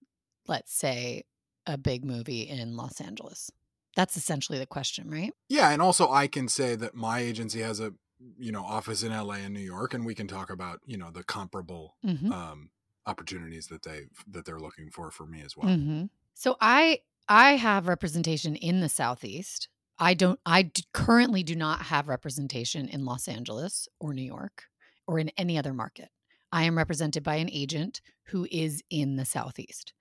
let's 0.48 0.74
say, 0.74 1.24
a 1.66 1.78
big 1.78 2.06
movie 2.06 2.42
in 2.44 2.76
Los 2.76 3.02
Angeles? 3.02 3.52
That's 3.96 4.18
essentially 4.18 4.60
the 4.60 4.66
question, 4.66 5.10
right? 5.10 5.32
Yeah, 5.50 5.70
and 5.72 5.82
also 5.82 6.12
I 6.12 6.28
can 6.28 6.48
say 6.48 6.76
that 6.76 6.96
my 6.96 7.20
agency 7.20 7.62
has 7.62 7.80
a 7.80 7.94
you 8.38 8.52
know 8.52 8.64
office 8.64 9.04
in 9.04 9.12
LA 9.12 9.36
and 9.36 9.54
New 9.54 9.60
York, 9.60 9.94
and 9.94 10.06
we 10.06 10.16
can 10.16 10.28
talk 10.28 10.50
about 10.50 10.80
you 10.86 10.98
know 10.98 11.12
the 11.12 11.24
comparable 11.24 11.96
Mm-hmm. 12.06 12.32
um, 12.32 12.70
opportunities 13.08 13.68
that 13.68 13.84
they 13.84 14.06
that 14.28 14.46
they're 14.46 14.60
looking 14.60 14.90
for 14.90 15.12
for 15.12 15.26
me 15.26 15.42
as 15.42 15.56
well. 15.56 15.70
Mm-hmm. 15.70 16.06
So 16.34 16.58
I 16.60 17.00
I 17.28 17.52
have 17.56 17.88
representation 17.88 18.56
in 18.56 18.82
the 18.82 18.90
Southeast. 18.90 19.70
I 19.98 20.14
don't. 20.14 20.40
I 20.46 20.64
d- 20.64 20.84
currently 20.94 21.44
do 21.44 21.56
not 21.56 21.84
have 21.84 22.08
representation 22.10 22.88
in 22.90 23.06
Los 23.06 23.28
Angeles 23.28 23.88
or 24.00 24.14
New 24.14 24.24
York 24.26 24.64
or 25.08 25.20
in 25.20 25.30
any 25.38 25.58
other 25.58 25.74
market. 25.74 26.10
I 26.52 26.64
am 26.64 26.78
represented 26.78 27.24
by 27.24 27.36
an 27.36 27.50
agent 27.52 28.02
who 28.30 28.48
is 28.52 28.84
in 28.90 29.16
the 29.18 29.26
Southeast. 29.26 29.94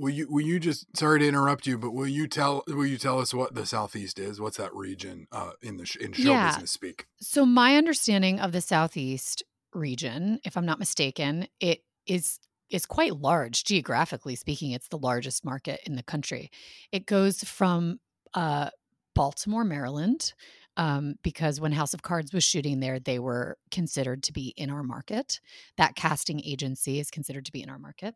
Will 0.00 0.10
you 0.10 0.26
will 0.30 0.40
you 0.44 0.58
just 0.58 0.86
sorry 0.96 1.18
to 1.18 1.28
interrupt 1.28 1.66
you, 1.66 1.76
but 1.76 1.90
will 1.92 2.06
you 2.06 2.26
tell 2.26 2.64
will 2.66 2.86
you 2.86 2.96
tell 2.96 3.20
us 3.20 3.34
what 3.34 3.54
the 3.54 3.66
southeast 3.66 4.18
is? 4.18 4.40
What's 4.40 4.56
that 4.56 4.74
region 4.74 5.26
uh, 5.30 5.52
in 5.60 5.76
the 5.76 5.84
sh- 5.84 5.96
in 5.96 6.12
show 6.14 6.32
Yeah. 6.32 6.46
business 6.46 6.70
speak? 6.70 7.06
So 7.20 7.44
my 7.44 7.76
understanding 7.76 8.40
of 8.40 8.52
the 8.52 8.62
Southeast 8.62 9.42
region, 9.74 10.40
if 10.42 10.56
I'm 10.56 10.64
not 10.64 10.78
mistaken, 10.78 11.48
it 11.60 11.84
is 12.06 12.38
is 12.70 12.86
quite 12.86 13.16
large 13.16 13.64
geographically 13.64 14.36
speaking. 14.36 14.70
It's 14.70 14.88
the 14.88 14.98
largest 14.98 15.44
market 15.44 15.80
in 15.84 15.96
the 15.96 16.02
country. 16.02 16.50
It 16.92 17.04
goes 17.04 17.44
from 17.44 18.00
uh, 18.32 18.70
Baltimore, 19.14 19.64
Maryland, 19.64 20.32
um, 20.76 21.16
because 21.22 21.60
when 21.60 21.72
House 21.72 21.92
of 21.94 22.02
Cards 22.02 22.32
was 22.32 22.44
shooting 22.44 22.80
there, 22.80 22.98
they 23.00 23.18
were 23.18 23.58
considered 23.70 24.22
to 24.22 24.32
be 24.32 24.54
in 24.56 24.70
our 24.70 24.82
market. 24.84 25.40
That 25.76 25.94
casting 25.96 26.40
agency 26.44 27.00
is 27.00 27.10
considered 27.10 27.44
to 27.46 27.52
be 27.52 27.62
in 27.62 27.68
our 27.68 27.78
market, 27.78 28.14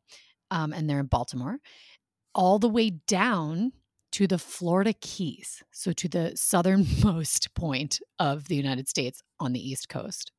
um, 0.54 0.72
and 0.72 0.88
they're 0.88 1.00
in 1.00 1.06
Baltimore, 1.06 1.58
all 2.34 2.58
the 2.58 2.68
way 2.68 2.90
down 2.90 3.72
to 4.12 4.28
the 4.28 4.38
Florida 4.38 4.92
Keys, 4.92 5.64
so 5.72 5.92
to 5.92 6.08
the 6.08 6.32
southernmost 6.36 7.52
point 7.54 8.00
of 8.18 8.46
the 8.46 8.54
United 8.54 8.88
States 8.88 9.20
on 9.40 9.52
the 9.52 9.68
East 9.68 9.88
Coast, 9.88 10.30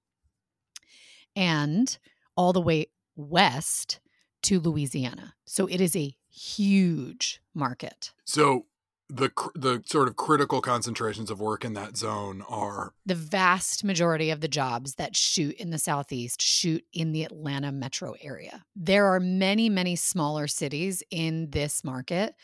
and 1.36 1.98
all 2.38 2.54
the 2.54 2.62
way 2.62 2.88
west 3.18 4.00
to 4.44 4.60
Louisiana. 4.60 5.34
So 5.46 5.68
it 5.68 5.82
is 5.82 5.96
a 5.96 6.16
huge 6.30 7.42
market. 7.54 8.14
So 8.24 8.66
the 9.10 9.32
the 9.54 9.84
sort 9.86 10.08
of 10.08 10.16
critical 10.16 10.62
concentrations 10.62 11.30
of 11.30 11.40
work 11.40 11.64
in 11.64 11.74
that 11.74 11.96
zone 11.96 12.44
are 12.50 12.94
The 13.06 13.16
vast 13.16 13.84
majority 13.84 14.30
of 14.32 14.42
the 14.42 14.48
jobs 14.48 14.96
that 14.96 15.16
shoot 15.16 15.56
in 15.56 15.70
the 15.70 15.78
Southeast 15.78 16.42
shoot 16.42 16.84
in 16.94 17.12
the 17.12 17.24
Atlanta 17.24 17.72
metro 17.72 18.16
area. 18.22 18.66
There 18.76 19.06
are 19.14 19.20
many, 19.20 19.70
many 19.70 19.96
smaller 19.96 20.48
cities 20.48 21.04
in 21.12 21.52
this 21.52 21.84
market 21.84 22.36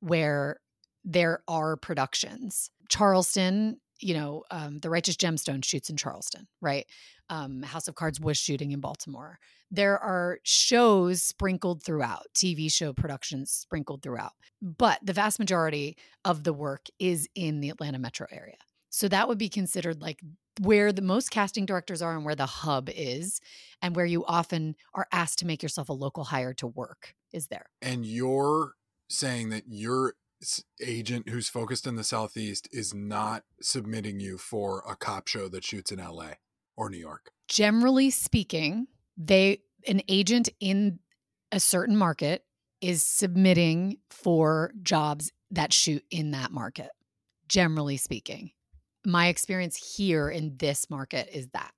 where 0.00 0.60
there 1.04 1.42
are 1.48 1.76
productions. 1.76 2.70
Charleston, 2.88 3.80
you 4.04 4.14
know, 4.14 4.44
um, 4.50 4.80
The 4.80 4.90
Righteous 4.90 5.16
Gemstone 5.16 5.64
shoots 5.64 5.88
in 5.90 5.96
Charleston, 5.96 6.46
right? 6.60 6.86
Um, 7.30 7.62
House 7.62 7.88
of 7.88 7.94
Cards 7.94 8.20
was 8.20 8.36
shooting 8.36 8.72
in 8.72 8.80
Baltimore. 8.80 9.38
There 9.70 9.98
are 9.98 10.38
shows 10.42 11.22
sprinkled 11.22 11.82
throughout, 11.82 12.26
TV 12.34 12.70
show 12.70 12.92
productions 12.92 13.50
sprinkled 13.50 14.02
throughout. 14.02 14.32
But 14.60 14.98
the 15.02 15.14
vast 15.14 15.38
majority 15.38 15.96
of 16.24 16.44
the 16.44 16.52
work 16.52 16.86
is 16.98 17.28
in 17.34 17.60
the 17.60 17.70
Atlanta 17.70 17.98
metro 17.98 18.26
area. 18.30 18.58
So 18.90 19.08
that 19.08 19.26
would 19.26 19.38
be 19.38 19.48
considered 19.48 20.00
like 20.02 20.20
where 20.60 20.92
the 20.92 21.02
most 21.02 21.30
casting 21.30 21.66
directors 21.66 22.00
are 22.02 22.14
and 22.14 22.24
where 22.24 22.36
the 22.36 22.46
hub 22.46 22.88
is, 22.94 23.40
and 23.82 23.96
where 23.96 24.06
you 24.06 24.24
often 24.26 24.76
are 24.94 25.08
asked 25.10 25.38
to 25.40 25.46
make 25.46 25.62
yourself 25.62 25.88
a 25.88 25.92
local 25.92 26.24
hire 26.24 26.54
to 26.54 26.66
work 26.66 27.14
is 27.32 27.48
there. 27.48 27.66
and 27.82 28.06
you're 28.06 28.74
saying 29.08 29.48
that 29.50 29.64
your 29.66 30.08
s- 30.08 30.14
agent 30.80 31.28
who's 31.28 31.48
focused 31.48 31.86
in 31.86 31.96
the 31.96 32.04
southeast 32.04 32.68
is 32.72 32.94
not 32.94 33.44
submitting 33.60 34.20
you 34.20 34.38
for 34.38 34.82
a 34.88 34.96
cop 34.96 35.28
show 35.28 35.48
that 35.48 35.64
shoots 35.64 35.92
in 35.92 35.98
LA 35.98 36.32
or 36.76 36.90
New 36.90 36.98
York. 36.98 37.30
Generally 37.48 38.10
speaking, 38.10 38.86
they 39.16 39.60
an 39.86 40.02
agent 40.08 40.48
in 40.60 40.98
a 41.52 41.60
certain 41.60 41.96
market 41.96 42.44
is 42.80 43.02
submitting 43.02 43.98
for 44.10 44.72
jobs 44.82 45.32
that 45.50 45.72
shoot 45.72 46.04
in 46.10 46.32
that 46.32 46.50
market. 46.50 46.90
Generally 47.48 47.98
speaking, 47.98 48.50
my 49.04 49.28
experience 49.28 49.94
here 49.96 50.28
in 50.28 50.56
this 50.56 50.90
market 50.90 51.28
is 51.32 51.48
that. 51.48 51.72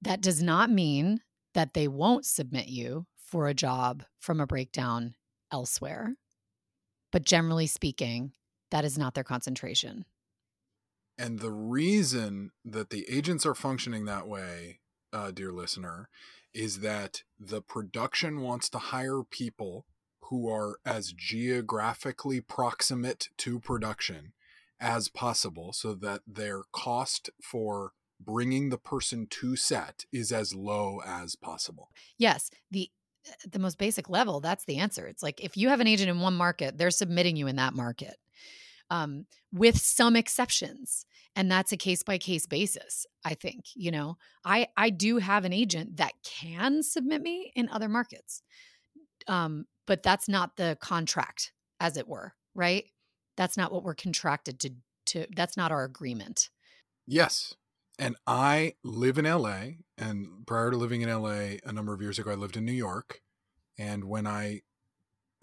That 0.00 0.20
does 0.20 0.42
not 0.42 0.70
mean 0.70 1.20
that 1.54 1.74
they 1.74 1.86
won't 1.86 2.26
submit 2.26 2.68
you 2.68 3.06
for 3.16 3.46
a 3.46 3.54
job 3.54 4.02
from 4.18 4.40
a 4.40 4.46
breakdown 4.46 5.14
elsewhere. 5.52 6.14
But 7.12 7.24
generally 7.24 7.66
speaking, 7.66 8.32
that 8.70 8.84
is 8.84 8.98
not 8.98 9.14
their 9.14 9.24
concentration. 9.24 10.04
And 11.18 11.38
the 11.38 11.52
reason 11.52 12.50
that 12.64 12.90
the 12.90 13.06
agents 13.08 13.46
are 13.46 13.54
functioning 13.54 14.06
that 14.06 14.26
way, 14.26 14.80
uh, 15.12 15.30
dear 15.30 15.52
listener, 15.52 16.08
is 16.54 16.80
that 16.80 17.22
the 17.38 17.62
production 17.62 18.40
wants 18.40 18.68
to 18.70 18.78
hire 18.78 19.22
people 19.22 19.86
who 20.24 20.50
are 20.50 20.78
as 20.84 21.12
geographically 21.12 22.40
proximate 22.40 23.28
to 23.36 23.60
production 23.60 24.32
as 24.80 25.08
possible 25.08 25.72
so 25.72 25.94
that 25.94 26.22
their 26.26 26.62
cost 26.72 27.30
for 27.42 27.92
bringing 28.18 28.70
the 28.70 28.78
person 28.78 29.26
to 29.28 29.56
set 29.56 30.06
is 30.12 30.32
as 30.32 30.54
low 30.54 31.00
as 31.04 31.36
possible. 31.36 31.90
Yes, 32.18 32.50
the 32.70 32.90
the 33.50 33.58
most 33.58 33.78
basic 33.78 34.08
level, 34.08 34.40
that's 34.40 34.64
the 34.64 34.78
answer. 34.78 35.06
It's 35.06 35.22
like 35.22 35.42
if 35.42 35.56
you 35.56 35.68
have 35.68 35.80
an 35.80 35.86
agent 35.86 36.10
in 36.10 36.20
one 36.20 36.34
market, 36.34 36.78
they're 36.78 36.90
submitting 36.90 37.36
you 37.36 37.46
in 37.46 37.56
that 37.56 37.74
market. 37.74 38.16
Um, 38.90 39.26
with 39.52 39.78
some 39.78 40.16
exceptions. 40.16 41.06
And 41.34 41.50
that's 41.50 41.72
a 41.72 41.78
case 41.78 42.02
by 42.02 42.18
case 42.18 42.44
basis, 42.46 43.06
I 43.24 43.34
think. 43.34 43.64
You 43.74 43.90
know, 43.90 44.16
I 44.44 44.68
I 44.76 44.90
do 44.90 45.16
have 45.16 45.44
an 45.44 45.52
agent 45.52 45.96
that 45.96 46.12
can 46.24 46.82
submit 46.82 47.22
me 47.22 47.52
in 47.54 47.70
other 47.70 47.88
markets. 47.88 48.42
Um, 49.28 49.64
but 49.86 50.02
that's 50.02 50.28
not 50.28 50.56
the 50.56 50.76
contract, 50.80 51.52
as 51.80 51.96
it 51.96 52.08
were, 52.08 52.34
right? 52.54 52.84
That's 53.36 53.56
not 53.56 53.72
what 53.72 53.82
we're 53.82 53.94
contracted 53.94 54.60
to 54.60 54.70
to 55.06 55.26
that's 55.34 55.56
not 55.56 55.72
our 55.72 55.84
agreement. 55.84 56.50
Yes. 57.06 57.54
And 57.98 58.16
I 58.26 58.74
live 58.82 59.18
in 59.18 59.24
LA. 59.24 59.76
And 60.02 60.44
prior 60.48 60.72
to 60.72 60.76
living 60.76 61.02
in 61.02 61.08
LA, 61.08 61.58
a 61.64 61.72
number 61.72 61.94
of 61.94 62.02
years 62.02 62.18
ago, 62.18 62.32
I 62.32 62.34
lived 62.34 62.56
in 62.56 62.64
New 62.64 62.72
York. 62.72 63.20
And 63.78 64.02
when 64.04 64.26
I 64.26 64.62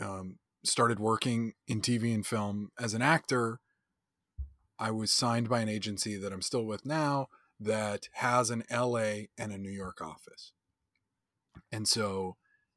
um, 0.01 0.39
started 0.65 0.99
working 0.99 1.53
in 1.65 1.79
TV 1.79 2.13
and 2.13 2.27
film 2.27 2.71
as 2.77 2.93
an 2.93 3.01
actor, 3.01 3.61
I 4.77 4.91
was 4.91 5.13
signed 5.13 5.47
by 5.47 5.61
an 5.61 5.69
agency 5.69 6.17
that 6.17 6.33
I'm 6.33 6.41
still 6.41 6.65
with 6.65 6.85
now 6.85 7.29
that 7.57 8.09
has 8.15 8.49
an 8.49 8.63
LA 8.69 9.27
and 9.37 9.53
a 9.53 9.57
New 9.57 9.71
York 9.71 10.01
office. 10.01 10.51
And 11.71 11.87
so 11.87 12.35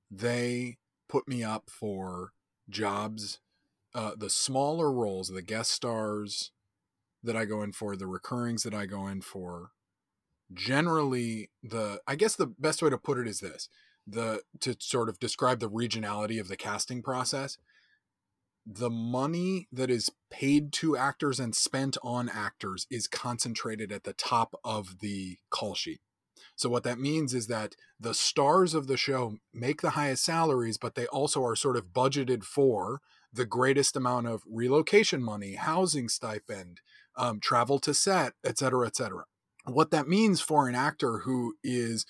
they 0.08 0.76
put 1.08 1.26
me 1.26 1.42
up 1.42 1.68
for 1.68 2.30
jobs, 2.70 3.40
uh, 3.92 4.12
the 4.16 4.30
smaller 4.30 4.92
roles, 4.92 5.30
the 5.30 5.42
guest 5.42 5.72
stars, 5.72 6.52
that 7.24 7.36
I 7.36 7.44
go 7.44 7.60
in 7.60 7.72
for, 7.72 7.96
the 7.96 8.06
recurrings 8.06 8.62
that 8.62 8.74
I 8.74 8.86
go 8.86 9.08
in 9.08 9.20
for, 9.20 9.72
generally 10.54 11.50
the 11.62 12.00
I 12.06 12.16
guess 12.16 12.36
the 12.36 12.46
best 12.46 12.82
way 12.82 12.90
to 12.90 12.98
put 12.98 13.18
it 13.18 13.26
is 13.26 13.40
this. 13.40 13.68
The 14.06 14.42
to 14.60 14.76
sort 14.80 15.08
of 15.08 15.18
describe 15.18 15.60
the 15.60 15.70
regionality 15.70 16.40
of 16.40 16.48
the 16.48 16.56
casting 16.56 17.02
process, 17.02 17.56
the 18.66 18.90
money 18.90 19.68
that 19.72 19.90
is 19.90 20.10
paid 20.30 20.72
to 20.74 20.96
actors 20.96 21.38
and 21.40 21.54
spent 21.54 21.96
on 22.02 22.28
actors 22.28 22.86
is 22.90 23.06
concentrated 23.06 23.92
at 23.92 24.04
the 24.04 24.12
top 24.12 24.54
of 24.64 25.00
the 25.00 25.38
call 25.50 25.74
sheet. 25.74 26.00
So 26.56 26.68
what 26.68 26.84
that 26.84 26.98
means 26.98 27.34
is 27.34 27.46
that 27.46 27.74
the 27.98 28.14
stars 28.14 28.74
of 28.74 28.86
the 28.86 28.96
show 28.96 29.38
make 29.52 29.80
the 29.80 29.90
highest 29.90 30.24
salaries, 30.24 30.78
but 30.78 30.94
they 30.94 31.06
also 31.06 31.44
are 31.44 31.56
sort 31.56 31.76
of 31.76 31.92
budgeted 31.92 32.44
for 32.44 33.00
the 33.32 33.46
greatest 33.46 33.96
amount 33.96 34.26
of 34.26 34.42
relocation 34.46 35.22
money, 35.22 35.54
housing 35.54 36.08
stipend, 36.08 36.80
um, 37.16 37.40
travel 37.40 37.78
to 37.78 37.94
set, 37.94 38.34
etc 38.44 38.58
cetera, 38.58 38.86
et 38.86 38.96
cetera. 38.96 39.24
What 39.64 39.90
that 39.90 40.08
means 40.08 40.40
for 40.40 40.68
an 40.68 40.74
actor 40.74 41.18
who 41.20 41.54
is 41.62 42.04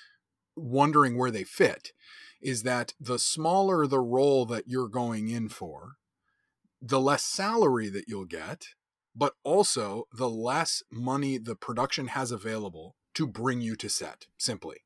wondering 0.57 1.17
where 1.17 1.31
they 1.31 1.45
fit 1.45 1.93
is 2.41 2.63
that 2.63 2.95
the 2.99 3.19
smaller 3.19 3.87
the 3.87 4.01
role 4.01 4.45
that 4.47 4.65
you're 4.67 4.89
going 4.89 5.29
in 5.29 5.49
for, 5.49 5.93
the 6.81 7.01
less 7.01 7.23
salary 7.23 7.89
that 7.89 8.05
you'll 8.09 8.25
get, 8.25 8.69
but 9.15 9.35
also 9.45 10.05
the 10.13 10.29
less 10.29 10.83
money 10.91 11.39
the 11.39 11.55
production 11.55 12.09
has 12.09 12.33
available 12.33 12.97
to 13.15 13.27
bring 13.27 13.61
you 13.61 13.77
to 13.77 13.89
set, 13.89 14.27
simply. 14.39 14.79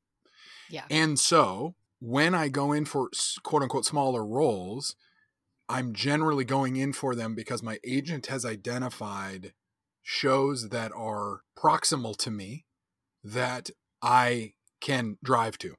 Yeah. 0.68 0.84
And 0.90 1.18
so 1.18 1.74
when 2.00 2.34
I 2.34 2.48
go 2.48 2.72
in 2.72 2.84
for 2.84 3.10
quote 3.42 3.62
unquote 3.62 3.86
smaller 3.86 4.26
roles, 4.26 4.96
I'm 5.68 5.92
generally 5.92 6.44
going 6.44 6.76
in 6.76 6.92
for 6.92 7.14
them 7.14 7.34
because 7.34 7.62
my 7.62 7.78
agent 7.84 8.26
has 8.26 8.44
identified 8.44 9.52
shows 10.08 10.68
that 10.68 10.92
are 10.92 11.40
proximal 11.58 12.16
to 12.16 12.30
me 12.30 12.64
that 13.24 13.70
I 14.00 14.52
can 14.80 15.18
drive 15.24 15.58
to 15.58 15.74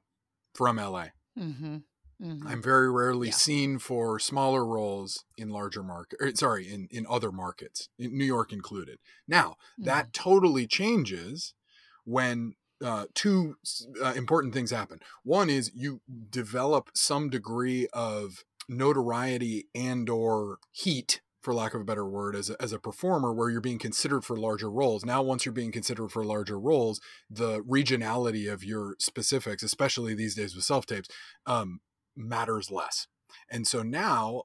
from 0.54 0.76
LA. 0.76 1.06
Mm-hmm. 1.38 1.76
Mm-hmm. 2.22 2.46
I'm 2.46 2.60
very 2.62 2.90
rarely 2.90 3.28
Yeah. 3.28 3.34
seen 3.34 3.78
for 3.78 4.18
smaller 4.18 4.66
roles 4.66 5.24
in 5.38 5.48
larger 5.48 5.82
market. 5.82 6.36
Sorry, 6.36 6.68
in 6.70 6.88
in 6.90 7.06
other 7.08 7.32
markets, 7.32 7.88
in 7.98 8.18
New 8.18 8.24
York 8.26 8.52
included. 8.52 8.98
Now 9.26 9.48
Mm-hmm. 9.50 9.84
that 9.84 10.12
totally 10.12 10.66
changes 10.66 11.54
when 12.04 12.54
uh, 12.84 13.06
two 13.14 13.56
uh, 14.04 14.12
important 14.14 14.52
things 14.52 14.70
happen. 14.70 15.00
One 15.22 15.48
is 15.48 15.70
you 15.74 16.00
develop 16.30 16.90
some 16.94 17.30
degree 17.30 17.88
of 17.94 18.44
notoriety 18.68 19.68
and 19.74 20.10
or 20.10 20.58
heat 20.70 21.20
for 21.40 21.54
lack 21.54 21.74
of 21.74 21.80
a 21.80 21.84
better 21.84 22.06
word 22.06 22.34
as 22.34 22.50
a, 22.50 22.60
as 22.60 22.72
a 22.72 22.78
performer 22.78 23.32
where 23.32 23.50
you're 23.50 23.60
being 23.60 23.78
considered 23.78 24.24
for 24.24 24.36
larger 24.36 24.70
roles. 24.70 25.04
Now 25.04 25.22
once 25.22 25.44
you're 25.44 25.52
being 25.52 25.72
considered 25.72 26.10
for 26.10 26.24
larger 26.24 26.58
roles 26.58 27.00
the 27.30 27.60
regionality 27.62 28.52
of 28.52 28.64
your 28.64 28.96
specifics 28.98 29.62
especially 29.62 30.14
these 30.14 30.34
days 30.34 30.54
with 30.54 30.64
self 30.64 30.86
tapes 30.86 31.08
um, 31.46 31.80
matters 32.16 32.70
less. 32.70 33.06
And 33.50 33.66
so 33.66 33.82
now 33.82 34.42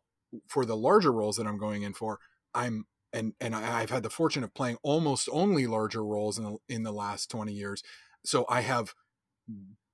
for 0.47 0.65
the 0.65 0.75
larger 0.75 1.11
roles 1.11 1.37
that 1.37 1.45
i'm 1.45 1.59
going 1.59 1.83
in 1.83 1.93
for 1.93 2.17
i'm 2.55 2.85
and 3.11 3.33
and 3.39 3.55
i've 3.55 3.91
had 3.91 4.01
the 4.01 4.09
fortune 4.09 4.43
of 4.43 4.51
playing 4.55 4.77
almost 4.81 5.29
only 5.31 5.67
larger 5.67 6.03
roles 6.03 6.39
in 6.39 6.43
the, 6.43 6.57
in 6.67 6.83
the 6.83 6.91
last 6.91 7.29
20 7.29 7.53
years. 7.53 7.83
So 8.25 8.45
i 8.49 8.61
have 8.61 8.93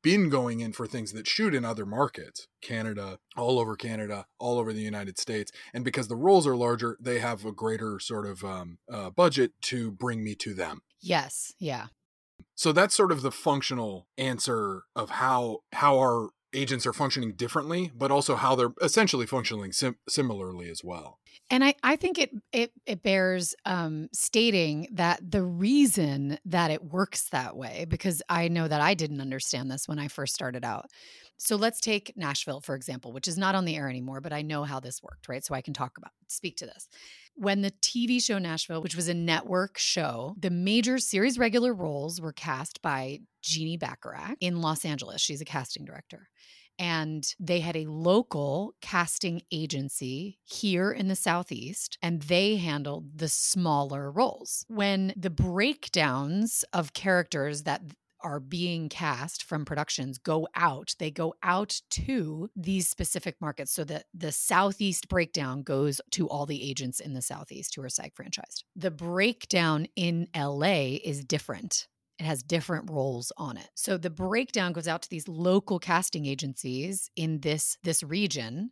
been 0.02 0.30
going 0.30 0.60
in 0.60 0.72
for 0.72 0.88
things 0.88 1.12
that 1.14 1.28
shoot 1.28 1.54
in 1.54 1.66
other 1.66 1.86
markets 1.86 2.48
canada 2.62 3.20
all 3.38 3.60
over 3.60 3.76
canada 3.76 4.26
all 4.40 4.58
over 4.58 4.74
the 4.74 4.82
united 4.82 5.18
states 5.18 5.52
and 5.74 5.84
because 5.84 6.08
the 6.08 6.16
roles 6.16 6.48
are 6.48 6.56
larger 6.56 6.98
they 7.00 7.20
have 7.20 7.46
a 7.46 7.52
greater 7.52 8.00
sort 8.00 8.26
of 8.26 8.44
um, 8.44 8.78
uh, 8.92 9.10
budget 9.10 9.52
to 9.62 9.92
bring 9.92 10.24
me 10.24 10.36
to 10.36 10.54
them 10.54 10.82
yes. 11.02 11.54
Yeah. 11.60 11.88
so 12.56 12.72
that's 12.72 12.96
sort 12.96 13.12
of 13.12 13.22
the 13.22 13.32
functional 13.32 14.08
answer 14.18 14.84
of 14.96 15.10
how 15.12 15.60
how 15.74 15.98
our 15.98 16.30
agents 16.54 16.88
are 16.88 16.94
functioning 16.94 17.34
differently 17.34 17.92
but 17.96 18.12
also 18.12 18.36
how 18.36 18.56
they're 18.56 18.74
essentially 18.82 19.26
functioning 19.26 19.72
sim- 19.72 19.98
similarly 20.08 20.70
as 20.70 20.84
well 20.84 21.19
And 21.52 21.64
I, 21.64 21.74
I 21.82 21.96
think 21.96 22.20
it 22.20 22.32
it 22.54 22.72
it 22.86 23.02
bears 23.02 23.56
um, 23.66 24.08
stating 24.14 24.88
that 24.92 25.20
the 25.32 25.42
reason 25.42 26.38
that 26.46 26.70
it 26.70 26.84
works 26.84 27.30
that 27.30 27.58
way, 27.58 27.86
because 27.90 28.22
I 28.30 28.50
know 28.50 28.68
that 28.68 28.82
I 28.82 28.94
didn't 28.94 29.22
understand 29.22 29.72
this 29.72 29.88
when 29.88 30.00
I 30.00 30.10
first 30.10 30.36
started 30.36 30.64
out. 30.64 30.86
So 31.38 31.56
let's 31.56 31.80
take 31.80 32.14
Nashville, 32.18 32.60
for 32.60 32.76
example, 32.76 33.14
which 33.14 33.28
is 33.28 33.38
not 33.38 33.56
on 33.56 33.64
the 33.64 33.78
air 33.78 33.90
anymore, 33.90 34.20
but 34.20 34.34
I 34.34 34.42
know 34.42 34.64
how 34.64 34.82
this 34.82 35.02
worked, 35.02 35.30
right? 35.30 35.44
So 35.44 35.56
I 35.56 35.62
can 35.62 35.74
talk 35.74 35.98
about 35.98 36.12
speak 36.28 36.58
to 36.58 36.66
this. 36.66 36.88
When 37.36 37.62
the 37.62 37.72
TV 37.72 38.22
show 38.22 38.38
Nashville, 38.38 38.82
which 38.82 38.96
was 38.96 39.08
a 39.08 39.14
network 39.14 39.78
show, 39.78 40.36
the 40.38 40.50
major 40.50 40.98
series 41.00 41.40
regular 41.40 41.74
roles 41.74 42.20
were 42.20 42.34
cast 42.34 42.82
by 42.82 43.22
Jeannie 43.42 43.78
Bacharach 43.78 44.36
in 44.42 44.62
Los 44.62 44.84
Angeles. 44.84 45.22
She's 45.22 45.42
a 45.42 45.46
casting 45.46 45.86
director 45.86 46.30
and 46.80 47.36
they 47.40 47.60
had 47.60 47.76
a 47.76 47.86
local 47.86 48.74
casting 48.82 49.42
agency 49.52 50.40
here 50.44 50.92
in 50.92 51.10
the 51.10 51.16
southeast 51.16 51.98
and 52.02 52.22
they 52.24 52.56
handled 52.56 53.18
the 53.18 53.28
smaller 53.28 54.10
roles. 54.10 54.66
When 54.70 55.14
the 55.16 55.30
breakdowns 55.30 56.64
of 56.74 56.94
characters 56.94 57.64
that 57.64 57.82
are 58.22 58.40
being 58.40 58.90
cast 58.90 59.44
from 59.44 59.64
productions 59.64 60.18
go 60.18 60.48
out 60.56 60.94
they 61.00 61.10
go 61.10 61.34
out 61.42 61.82
to 61.90 62.50
these 62.56 62.88
specific 62.90 63.36
markets 63.40 63.72
so 63.72 63.84
that 63.86 64.06
the 64.14 64.32
southeast 64.32 65.08
breakdown 65.08 65.64
goes 65.64 66.02
to 66.12 66.28
all 66.28 66.46
the 66.46 66.70
agents 66.70 67.00
in 67.00 67.14
the 67.14 67.22
southeast 67.22 67.76
who 67.76 67.82
are 67.82 67.90
sag 67.90 68.14
franchised 68.14 68.64
the 68.76 68.92
breakdown 68.92 69.88
in 69.96 70.28
la 70.36 70.68
is 70.68 71.24
different 71.24 71.88
it 72.20 72.26
has 72.26 72.44
different 72.44 72.90
roles 72.90 73.32
on 73.38 73.58
it. 73.58 73.70
So 73.76 73.98
the 73.98 74.10
breakdown 74.10 74.74
goes 74.74 74.88
out 74.88 75.02
to 75.04 75.10
these 75.10 75.28
local 75.28 75.80
casting 75.80 76.26
agencies 76.26 77.10
in 77.16 77.40
this 77.40 77.78
this 77.84 78.04
region 78.04 78.72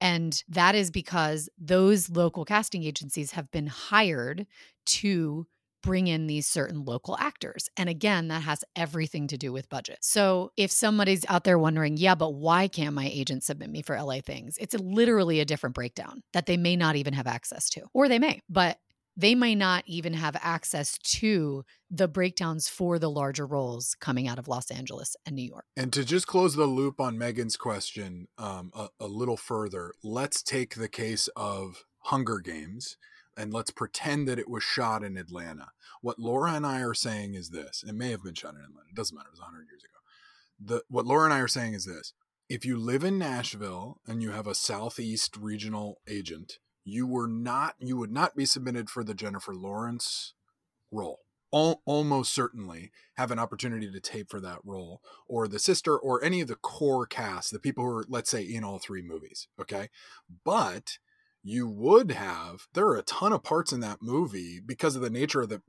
and 0.00 0.42
that 0.48 0.74
is 0.74 0.90
because 0.90 1.48
those 1.58 2.08
local 2.08 2.44
casting 2.44 2.84
agencies 2.84 3.32
have 3.32 3.50
been 3.50 3.66
hired 3.66 4.46
to 4.86 5.46
bring 5.82 6.08
in 6.08 6.26
these 6.26 6.46
certain 6.46 6.84
local 6.84 7.16
actors. 7.18 7.68
And 7.76 7.88
again, 7.88 8.28
that 8.28 8.42
has 8.42 8.64
everything 8.76 9.28
to 9.28 9.38
do 9.38 9.52
with 9.52 9.68
budget. 9.68 9.98
So 10.02 10.52
if 10.56 10.70
somebody's 10.70 11.24
out 11.28 11.44
there 11.44 11.58
wondering, 11.58 11.96
yeah, 11.96 12.14
but 12.14 12.34
why 12.34 12.68
can't 12.68 12.94
my 12.94 13.10
agent 13.10 13.44
submit 13.44 13.70
me 13.70 13.82
for 13.82 14.00
LA 14.00 14.20
things? 14.20 14.56
It's 14.58 14.74
literally 14.74 15.40
a 15.40 15.44
different 15.44 15.74
breakdown 15.74 16.22
that 16.32 16.46
they 16.46 16.56
may 16.56 16.76
not 16.76 16.96
even 16.96 17.14
have 17.14 17.26
access 17.26 17.70
to, 17.70 17.82
or 17.94 18.08
they 18.08 18.18
may, 18.18 18.40
but 18.48 18.78
they 19.20 19.34
may 19.34 19.54
not 19.54 19.84
even 19.86 20.14
have 20.14 20.36
access 20.40 20.96
to 20.98 21.64
the 21.90 22.08
breakdowns 22.08 22.68
for 22.68 22.98
the 22.98 23.10
larger 23.10 23.46
roles 23.46 23.94
coming 24.00 24.26
out 24.26 24.38
of 24.38 24.48
Los 24.48 24.70
Angeles 24.70 25.14
and 25.26 25.36
New 25.36 25.46
York. 25.46 25.66
And 25.76 25.92
to 25.92 26.04
just 26.04 26.26
close 26.26 26.56
the 26.56 26.66
loop 26.66 27.00
on 27.00 27.18
Megan's 27.18 27.56
question 27.56 28.28
um, 28.38 28.70
a, 28.74 28.88
a 28.98 29.06
little 29.06 29.36
further, 29.36 29.92
let's 30.02 30.42
take 30.42 30.74
the 30.74 30.88
case 30.88 31.28
of 31.36 31.84
Hunger 32.04 32.38
Games 32.38 32.96
and 33.36 33.52
let's 33.52 33.70
pretend 33.70 34.26
that 34.28 34.38
it 34.38 34.48
was 34.48 34.62
shot 34.62 35.04
in 35.04 35.16
Atlanta. 35.16 35.68
What 36.00 36.18
Laura 36.18 36.52
and 36.52 36.66
I 36.66 36.80
are 36.80 36.94
saying 36.94 37.34
is 37.34 37.50
this 37.50 37.84
it 37.86 37.94
may 37.94 38.10
have 38.10 38.22
been 38.22 38.34
shot 38.34 38.54
in 38.54 38.60
Atlanta, 38.60 38.88
it 38.88 38.96
doesn't 38.96 39.14
matter, 39.14 39.28
it 39.28 39.32
was 39.32 39.40
100 39.40 39.66
years 39.70 39.84
ago. 39.84 40.74
The, 40.76 40.82
what 40.88 41.06
Laura 41.06 41.24
and 41.24 41.34
I 41.34 41.40
are 41.40 41.48
saying 41.48 41.74
is 41.74 41.84
this 41.84 42.14
if 42.48 42.64
you 42.64 42.78
live 42.78 43.04
in 43.04 43.18
Nashville 43.18 44.00
and 44.06 44.22
you 44.22 44.32
have 44.32 44.46
a 44.46 44.54
Southeast 44.54 45.36
regional 45.36 46.00
agent, 46.08 46.58
you 46.84 47.06
were 47.06 47.28
not 47.28 47.74
you 47.78 47.96
would 47.96 48.12
not 48.12 48.36
be 48.36 48.44
submitted 48.44 48.90
for 48.90 49.04
the 49.04 49.14
Jennifer 49.14 49.54
Lawrence 49.54 50.34
role. 50.90 51.20
Al- 51.52 51.82
almost 51.84 52.32
certainly 52.32 52.92
have 53.14 53.30
an 53.30 53.38
opportunity 53.38 53.90
to 53.90 54.00
tape 54.00 54.30
for 54.30 54.40
that 54.40 54.60
role 54.64 55.02
or 55.26 55.48
the 55.48 55.58
sister 55.58 55.98
or 55.98 56.22
any 56.22 56.40
of 56.40 56.48
the 56.48 56.54
core 56.54 57.06
cast, 57.06 57.52
the 57.52 57.58
people 57.58 57.84
who 57.84 57.90
are 57.90 58.04
let's 58.08 58.30
say 58.30 58.42
in 58.42 58.64
all 58.64 58.78
three 58.78 59.02
movies, 59.02 59.48
okay? 59.60 59.90
But 60.44 60.98
you 61.42 61.66
would 61.66 62.10
have 62.10 62.66
there 62.74 62.86
are 62.86 62.96
a 62.98 63.02
ton 63.02 63.32
of 63.32 63.42
parts 63.42 63.72
in 63.72 63.80
that 63.80 64.02
movie 64.02 64.60
because 64.60 64.94
of 64.94 65.00
the 65.02 65.08
nature 65.10 65.40
of 65.40 65.48
the 65.48 65.62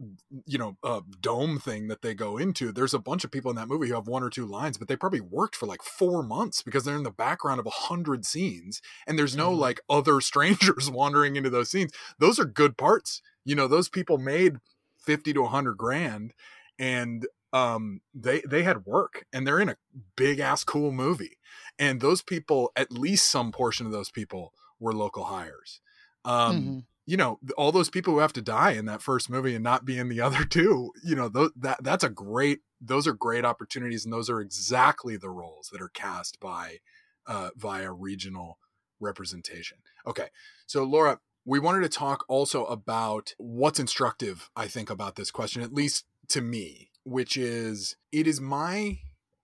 you 0.45 0.57
know 0.57 0.77
uh, 0.83 1.01
dome 1.21 1.59
thing 1.59 1.87
that 1.87 2.01
they 2.01 2.13
go 2.13 2.37
into. 2.37 2.71
There's 2.71 2.93
a 2.93 2.99
bunch 2.99 3.23
of 3.23 3.31
people 3.31 3.49
in 3.51 3.55
that 3.57 3.69
movie 3.69 3.87
who 3.87 3.93
have 3.95 4.07
one 4.07 4.23
or 4.23 4.29
two 4.29 4.45
lines 4.45 4.77
but 4.77 4.87
they 4.87 4.95
probably 4.97 5.21
worked 5.21 5.55
for 5.55 5.65
like 5.67 5.81
four 5.81 6.23
months 6.23 6.61
because 6.61 6.83
they're 6.83 6.97
in 6.97 7.03
the 7.03 7.11
background 7.11 7.59
of 7.59 7.65
a 7.65 7.69
hundred 7.71 8.25
scenes 8.25 8.81
and 9.07 9.17
there's 9.17 9.35
no 9.35 9.51
Mhm. 9.51 9.59
like 9.59 9.81
other 9.89 10.19
strangers 10.21 10.89
wandering 10.89 11.35
into 11.37 11.49
those 11.49 11.71
scenes. 11.71 11.91
Those 12.19 12.39
are 12.39 12.45
good 12.45 12.77
parts. 12.77 13.21
You 13.45 13.55
know 13.55 13.67
those 13.67 13.89
people 13.89 14.17
made 14.17 14.57
50 14.99 15.33
to 15.33 15.41
100 15.43 15.77
grand 15.77 16.33
and 16.79 17.27
um 17.53 18.01
they 18.13 18.41
they 18.41 18.63
had 18.63 18.85
work 18.85 19.25
and 19.33 19.45
they're 19.45 19.59
in 19.59 19.69
a 19.69 19.77
big 20.15 20.39
ass 20.39 20.63
cool 20.63 20.91
movie. 20.91 21.37
And 21.79 22.01
those 22.01 22.21
people 22.21 22.71
at 22.75 22.91
least 22.91 23.29
some 23.31 23.51
portion 23.51 23.85
of 23.85 23.91
those 23.91 24.11
people 24.11 24.53
were 24.81 24.91
local 24.93 25.23
hires 25.25 25.79
um 26.25 26.55
Mhm. 26.61 26.83
you 27.05 27.17
know 27.17 27.39
all 27.57 27.71
those 27.71 27.89
people 27.89 28.13
who 28.13 28.19
have 28.19 28.33
to 28.33 28.41
die 28.41 28.71
in 28.71 28.85
that 28.85 29.01
first 29.01 29.29
movie 29.29 29.55
and 29.55 29.63
not 29.63 29.85
be 29.85 29.97
in 29.97 30.09
the 30.09 30.19
other 30.27 30.43
two 30.43 30.91
you 31.03 31.15
know 31.15 31.29
th- 31.29 31.51
that 31.55 31.81
that's 31.83 32.03
a 32.03 32.09
great 32.09 32.59
those 32.81 33.07
are 33.07 33.13
great 33.13 33.45
opportunities 33.45 34.03
and 34.05 34.13
those 34.13 34.29
are 34.29 34.41
exactly 34.41 35.15
the 35.17 35.29
roles 35.29 35.69
that 35.71 35.81
are 35.81 35.89
cast 35.89 36.39
by 36.39 36.79
uh 37.27 37.49
via 37.55 37.91
regional 37.91 38.57
representation 38.99 39.77
okay 40.05 40.27
so 40.67 40.83
laura 40.83 41.19
we 41.45 41.59
wanted 41.59 41.81
to 41.81 41.89
talk 41.89 42.23
also 42.27 42.65
about 42.65 43.33
what's 43.37 43.79
instructive 43.79 44.49
i 44.55 44.67
think 44.67 44.89
about 44.89 45.15
this 45.15 45.31
question 45.31 45.61
at 45.63 45.73
least 45.73 46.05
to 46.27 46.41
me 46.41 46.91
which 47.03 47.35
is 47.35 47.95
it 48.11 48.27
is 48.27 48.39
my 48.39 48.99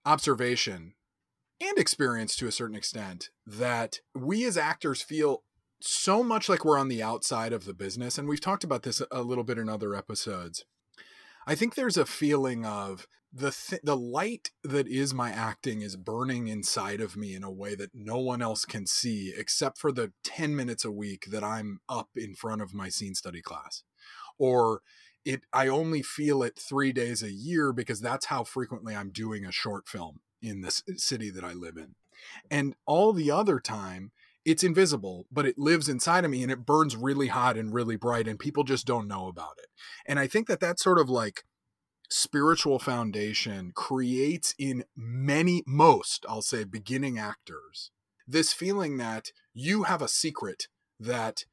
observation 0.06 0.94
and 1.60 1.78
experience 1.78 2.36
to 2.36 2.46
a 2.46 2.52
certain 2.52 2.76
extent 2.76 3.30
that 3.46 4.00
we 4.14 4.44
as 4.44 4.56
actors 4.56 5.02
feel 5.02 5.42
so 5.80 6.22
much 6.22 6.48
like 6.48 6.64
we're 6.64 6.78
on 6.78 6.88
the 6.88 7.02
outside 7.02 7.52
of 7.52 7.64
the 7.64 7.74
business 7.74 8.18
and 8.18 8.28
we've 8.28 8.40
talked 8.40 8.64
about 8.64 8.82
this 8.82 9.02
a 9.10 9.22
little 9.22 9.44
bit 9.44 9.58
in 9.58 9.68
other 9.68 9.94
episodes. 9.94 10.64
I 11.46 11.54
think 11.54 11.74
there's 11.74 11.96
a 11.96 12.06
feeling 12.06 12.64
of 12.64 13.06
the 13.32 13.50
th- 13.50 13.82
the 13.82 13.96
light 13.96 14.50
that 14.64 14.88
is 14.88 15.12
my 15.12 15.30
acting 15.30 15.82
is 15.82 15.96
burning 15.96 16.48
inside 16.48 17.00
of 17.00 17.16
me 17.16 17.34
in 17.34 17.44
a 17.44 17.50
way 17.50 17.74
that 17.74 17.94
no 17.94 18.18
one 18.18 18.40
else 18.40 18.64
can 18.64 18.86
see 18.86 19.32
except 19.36 19.78
for 19.78 19.92
the 19.92 20.12
10 20.24 20.56
minutes 20.56 20.84
a 20.84 20.90
week 20.90 21.26
that 21.30 21.44
I'm 21.44 21.80
up 21.88 22.08
in 22.16 22.34
front 22.34 22.62
of 22.62 22.74
my 22.74 22.88
scene 22.88 23.14
study 23.14 23.42
class. 23.42 23.82
Or 24.38 24.80
it 25.24 25.42
I 25.52 25.68
only 25.68 26.02
feel 26.02 26.42
it 26.42 26.58
3 26.58 26.92
days 26.92 27.22
a 27.22 27.30
year 27.30 27.72
because 27.72 28.00
that's 28.00 28.26
how 28.26 28.44
frequently 28.44 28.96
I'm 28.96 29.10
doing 29.10 29.44
a 29.44 29.52
short 29.52 29.88
film 29.88 30.20
in 30.42 30.62
this 30.62 30.82
uh, 30.88 30.92
city 30.96 31.30
that 31.30 31.44
I 31.44 31.52
live 31.52 31.76
in 31.76 31.94
and 32.50 32.74
all 32.86 33.12
the 33.12 33.30
other 33.30 33.60
time 33.60 34.10
it's 34.44 34.64
invisible 34.64 35.26
but 35.30 35.46
it 35.46 35.58
lives 35.58 35.88
inside 35.88 36.24
of 36.24 36.30
me 36.30 36.42
and 36.42 36.50
it 36.50 36.66
burns 36.66 36.96
really 36.96 37.28
hot 37.28 37.56
and 37.56 37.72
really 37.72 37.96
bright 37.96 38.26
and 38.26 38.38
people 38.38 38.64
just 38.64 38.86
don't 38.86 39.06
know 39.06 39.28
about 39.28 39.54
it 39.58 39.66
and 40.04 40.18
i 40.18 40.26
think 40.26 40.48
that 40.48 40.58
that's 40.58 40.82
sort 40.82 40.98
of 40.98 41.08
like 41.08 41.44
spiritual 42.10 42.78
foundation 42.80 43.70
creates 43.74 44.54
in 44.58 44.84
many 44.96 45.62
most 45.64 46.26
i'll 46.28 46.42
say 46.42 46.64
beginning 46.64 47.18
actors 47.18 47.92
this 48.28 48.52
feeling 48.52 48.98
that 48.98 49.32
you 49.54 49.84
have 49.84 50.02
a 50.02 50.08
secret 50.08 50.68
that 51.00 51.44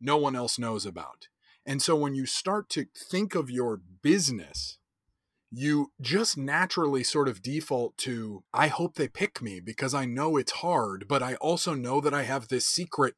no 0.00 0.16
one 0.16 0.36
else 0.36 0.58
knows 0.58 0.86
about. 0.86 1.28
And 1.66 1.82
so 1.82 1.94
when 1.94 2.14
you 2.14 2.24
start 2.24 2.68
to 2.70 2.86
think 2.96 3.34
of 3.34 3.50
your 3.50 3.80
business, 4.02 4.78
you 5.50 5.92
just 6.00 6.36
naturally 6.36 7.02
sort 7.02 7.28
of 7.28 7.42
default 7.42 7.96
to, 7.98 8.44
I 8.54 8.68
hope 8.68 8.94
they 8.94 9.08
pick 9.08 9.42
me 9.42 9.60
because 9.60 9.94
I 9.94 10.04
know 10.04 10.36
it's 10.36 10.52
hard, 10.52 11.06
but 11.08 11.22
I 11.22 11.34
also 11.36 11.74
know 11.74 12.00
that 12.00 12.14
I 12.14 12.22
have 12.22 12.48
this 12.48 12.66
secret 12.66 13.14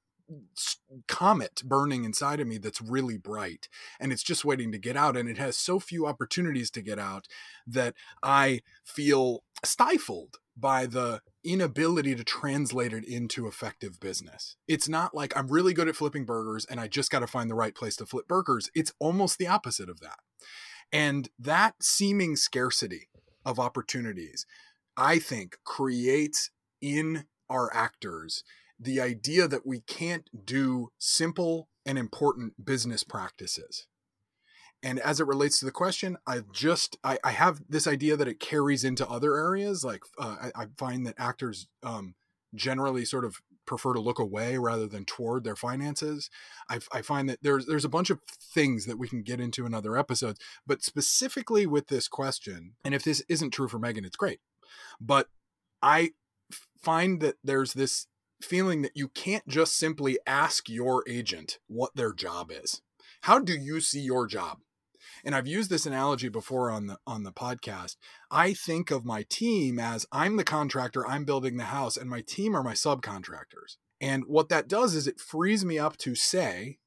comet 1.08 1.62
burning 1.64 2.04
inside 2.04 2.40
of 2.40 2.46
me 2.46 2.56
that's 2.56 2.80
really 2.80 3.18
bright 3.18 3.68
and 4.00 4.12
it's 4.12 4.22
just 4.22 4.46
waiting 4.46 4.72
to 4.72 4.78
get 4.78 4.96
out 4.96 5.14
and 5.14 5.28
it 5.28 5.36
has 5.36 5.58
so 5.58 5.78
few 5.78 6.06
opportunities 6.06 6.70
to 6.70 6.80
get 6.80 6.98
out 6.98 7.26
that 7.66 7.92
i 8.22 8.60
feel 8.82 9.42
stifled 9.62 10.38
by 10.56 10.86
the 10.86 11.20
inability 11.44 12.14
to 12.14 12.24
translate 12.24 12.92
it 12.92 13.04
into 13.04 13.46
effective 13.46 13.98
business. 14.00 14.56
It's 14.68 14.88
not 14.88 15.14
like 15.14 15.36
I'm 15.36 15.48
really 15.48 15.72
good 15.72 15.88
at 15.88 15.96
flipping 15.96 16.24
burgers 16.24 16.64
and 16.66 16.78
I 16.78 16.88
just 16.88 17.10
got 17.10 17.20
to 17.20 17.26
find 17.26 17.50
the 17.50 17.54
right 17.54 17.74
place 17.74 17.96
to 17.96 18.06
flip 18.06 18.28
burgers. 18.28 18.70
It's 18.74 18.92
almost 18.98 19.38
the 19.38 19.46
opposite 19.46 19.88
of 19.88 20.00
that. 20.00 20.18
And 20.92 21.28
that 21.38 21.76
seeming 21.80 22.36
scarcity 22.36 23.08
of 23.44 23.58
opportunities, 23.58 24.46
I 24.96 25.18
think, 25.18 25.56
creates 25.64 26.50
in 26.80 27.24
our 27.48 27.74
actors 27.74 28.44
the 28.78 29.00
idea 29.00 29.48
that 29.48 29.66
we 29.66 29.80
can't 29.80 30.28
do 30.44 30.90
simple 30.98 31.68
and 31.86 31.98
important 31.98 32.64
business 32.64 33.04
practices. 33.04 33.86
And 34.82 34.98
as 34.98 35.20
it 35.20 35.26
relates 35.26 35.60
to 35.60 35.64
the 35.64 35.70
question, 35.70 36.16
I 36.26 36.40
just 36.52 36.98
I, 37.04 37.18
I 37.22 37.30
have 37.30 37.62
this 37.68 37.86
idea 37.86 38.16
that 38.16 38.26
it 38.26 38.40
carries 38.40 38.82
into 38.82 39.08
other 39.08 39.36
areas. 39.36 39.84
Like 39.84 40.02
uh, 40.18 40.36
I, 40.56 40.62
I, 40.62 40.66
find 40.76 41.06
that 41.06 41.14
actors 41.18 41.68
um, 41.84 42.14
generally 42.52 43.04
sort 43.04 43.24
of 43.24 43.36
prefer 43.66 43.92
to 43.92 44.00
look 44.00 44.18
away 44.18 44.58
rather 44.58 44.86
than 44.86 45.04
toward 45.04 45.44
their 45.44 45.56
finances. 45.56 46.30
I, 46.68 46.80
I, 46.92 47.02
find 47.02 47.28
that 47.28 47.38
there's 47.42 47.66
there's 47.66 47.84
a 47.84 47.90
bunch 47.90 48.10
of 48.10 48.20
things 48.22 48.86
that 48.86 48.98
we 48.98 49.08
can 49.08 49.22
get 49.22 49.40
into 49.40 49.66
in 49.66 49.74
other 49.74 49.96
episodes, 49.96 50.40
but 50.66 50.82
specifically 50.82 51.66
with 51.66 51.88
this 51.88 52.08
question, 52.08 52.74
and 52.84 52.94
if 52.94 53.04
this 53.04 53.22
isn't 53.28 53.50
true 53.50 53.68
for 53.68 53.78
Megan, 53.78 54.04
it's 54.04 54.16
great. 54.16 54.40
But 55.00 55.28
I 55.82 56.12
find 56.80 57.20
that 57.20 57.36
there's 57.42 57.74
this 57.74 58.06
feeling 58.40 58.82
that 58.82 58.96
you 58.96 59.08
can't 59.08 59.46
just 59.46 59.76
simply 59.76 60.18
ask 60.26 60.68
your 60.68 61.04
agent 61.08 61.58
what 61.68 61.94
their 61.94 62.12
job 62.12 62.50
is. 62.50 62.82
How 63.22 63.38
do 63.38 63.52
you 63.52 63.80
see 63.80 64.00
your 64.00 64.26
job? 64.26 64.58
And 65.24 65.34
I've 65.34 65.46
used 65.46 65.70
this 65.70 65.86
analogy 65.86 66.28
before 66.28 66.70
on 66.70 66.86
the 66.86 66.98
on 67.06 67.22
the 67.22 67.32
podcast. 67.32 67.96
I 68.30 68.54
think 68.54 68.90
of 68.90 69.04
my 69.04 69.24
team 69.28 69.78
as 69.78 70.06
I'm 70.10 70.36
the 70.36 70.44
contractor, 70.44 71.06
I'm 71.06 71.24
building 71.24 71.56
the 71.56 71.64
house, 71.64 71.96
and 71.96 72.10
my 72.10 72.20
team 72.20 72.56
are 72.56 72.62
my 72.62 72.74
subcontractors. 72.74 73.76
And 74.00 74.24
what 74.26 74.48
that 74.48 74.68
does 74.68 74.94
is 74.94 75.06
it 75.06 75.20
frees 75.20 75.64
me 75.64 75.78
up 75.78 75.96
to 75.98 76.14
say, 76.14 76.78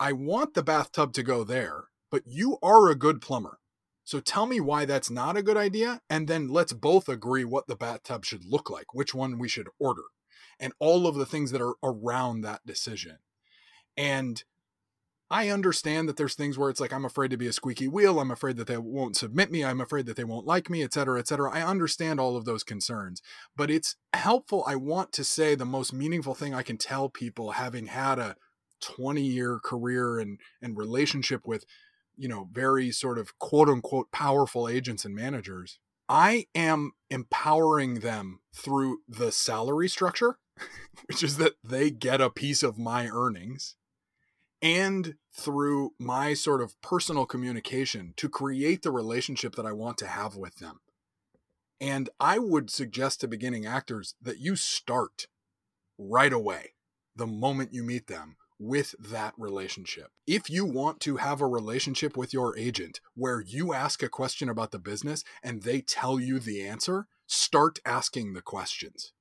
I 0.00 0.12
want 0.12 0.54
the 0.54 0.62
bathtub 0.62 1.12
to 1.14 1.22
go 1.22 1.44
there, 1.44 1.84
but 2.10 2.22
you 2.26 2.58
are 2.62 2.88
a 2.88 2.96
good 2.96 3.20
plumber. 3.20 3.58
So 4.04 4.20
tell 4.20 4.46
me 4.46 4.58
why 4.58 4.84
that's 4.84 5.10
not 5.10 5.36
a 5.36 5.42
good 5.42 5.56
idea, 5.56 6.00
and 6.08 6.26
then 6.26 6.48
let's 6.48 6.72
both 6.72 7.08
agree 7.08 7.44
what 7.44 7.66
the 7.66 7.76
bathtub 7.76 8.24
should 8.24 8.44
look 8.44 8.70
like, 8.70 8.94
which 8.94 9.14
one 9.14 9.38
we 9.38 9.48
should 9.48 9.68
order 9.78 10.04
and 10.58 10.72
all 10.78 11.06
of 11.06 11.14
the 11.14 11.26
things 11.26 11.50
that 11.52 11.62
are 11.62 11.74
around 11.82 12.40
that 12.40 12.64
decision. 12.66 13.18
And 13.96 14.42
I 15.30 15.50
understand 15.50 16.08
that 16.08 16.16
there's 16.16 16.34
things 16.34 16.56
where 16.56 16.70
it's 16.70 16.80
like 16.80 16.92
I'm 16.92 17.04
afraid 17.04 17.30
to 17.32 17.36
be 17.36 17.46
a 17.46 17.52
squeaky 17.52 17.86
wheel, 17.86 18.18
I'm 18.18 18.30
afraid 18.30 18.56
that 18.56 18.66
they 18.66 18.78
won't 18.78 19.16
submit 19.16 19.50
me, 19.50 19.64
I'm 19.64 19.80
afraid 19.80 20.06
that 20.06 20.16
they 20.16 20.24
won't 20.24 20.46
like 20.46 20.70
me, 20.70 20.82
et 20.82 20.94
cetera, 20.94 21.18
et 21.18 21.28
cetera. 21.28 21.50
I 21.52 21.62
understand 21.62 22.18
all 22.18 22.36
of 22.36 22.46
those 22.46 22.64
concerns, 22.64 23.20
but 23.54 23.70
it's 23.70 23.96
helpful. 24.14 24.64
I 24.66 24.76
want 24.76 25.12
to 25.12 25.24
say 25.24 25.54
the 25.54 25.66
most 25.66 25.92
meaningful 25.92 26.34
thing 26.34 26.54
I 26.54 26.62
can 26.62 26.78
tell 26.78 27.10
people 27.10 27.52
having 27.52 27.86
had 27.86 28.18
a 28.18 28.36
20 28.80 29.22
year 29.22 29.58
career 29.58 30.18
and 30.18 30.38
and 30.62 30.76
relationship 30.76 31.46
with 31.46 31.64
you 32.16 32.28
know 32.28 32.48
very 32.52 32.90
sort 32.90 33.18
of 33.18 33.38
quote 33.38 33.68
unquote 33.68 34.10
powerful 34.12 34.68
agents 34.68 35.04
and 35.04 35.14
managers 35.14 35.78
i 36.08 36.46
am 36.54 36.92
empowering 37.10 38.00
them 38.00 38.40
through 38.54 38.98
the 39.08 39.32
salary 39.32 39.88
structure 39.88 40.38
which 41.06 41.22
is 41.22 41.38
that 41.38 41.54
they 41.64 41.90
get 41.90 42.20
a 42.20 42.30
piece 42.30 42.62
of 42.62 42.78
my 42.78 43.08
earnings 43.08 43.76
and 44.60 45.14
through 45.32 45.92
my 45.98 46.34
sort 46.34 46.60
of 46.60 46.80
personal 46.82 47.26
communication 47.26 48.14
to 48.16 48.28
create 48.28 48.82
the 48.82 48.90
relationship 48.90 49.54
that 49.54 49.66
I 49.66 49.72
want 49.72 49.98
to 49.98 50.06
have 50.06 50.36
with 50.36 50.56
them. 50.56 50.80
And 51.80 52.10
I 52.18 52.38
would 52.38 52.70
suggest 52.70 53.20
to 53.20 53.28
beginning 53.28 53.66
actors 53.66 54.14
that 54.20 54.40
you 54.40 54.56
start 54.56 55.28
right 55.96 56.32
away, 56.32 56.74
the 57.14 57.26
moment 57.26 57.72
you 57.72 57.84
meet 57.84 58.08
them, 58.08 58.36
with 58.58 58.94
that 58.98 59.34
relationship. 59.38 60.08
If 60.26 60.50
you 60.50 60.64
want 60.64 60.98
to 61.00 61.18
have 61.18 61.40
a 61.40 61.46
relationship 61.46 62.16
with 62.16 62.32
your 62.32 62.58
agent 62.58 63.00
where 63.14 63.40
you 63.40 63.72
ask 63.72 64.02
a 64.02 64.08
question 64.08 64.48
about 64.48 64.72
the 64.72 64.80
business 64.80 65.22
and 65.42 65.62
they 65.62 65.80
tell 65.80 66.18
you 66.18 66.40
the 66.40 66.66
answer, 66.66 67.06
start 67.26 67.78
asking 67.84 68.32
the 68.32 68.42
questions. 68.42 69.12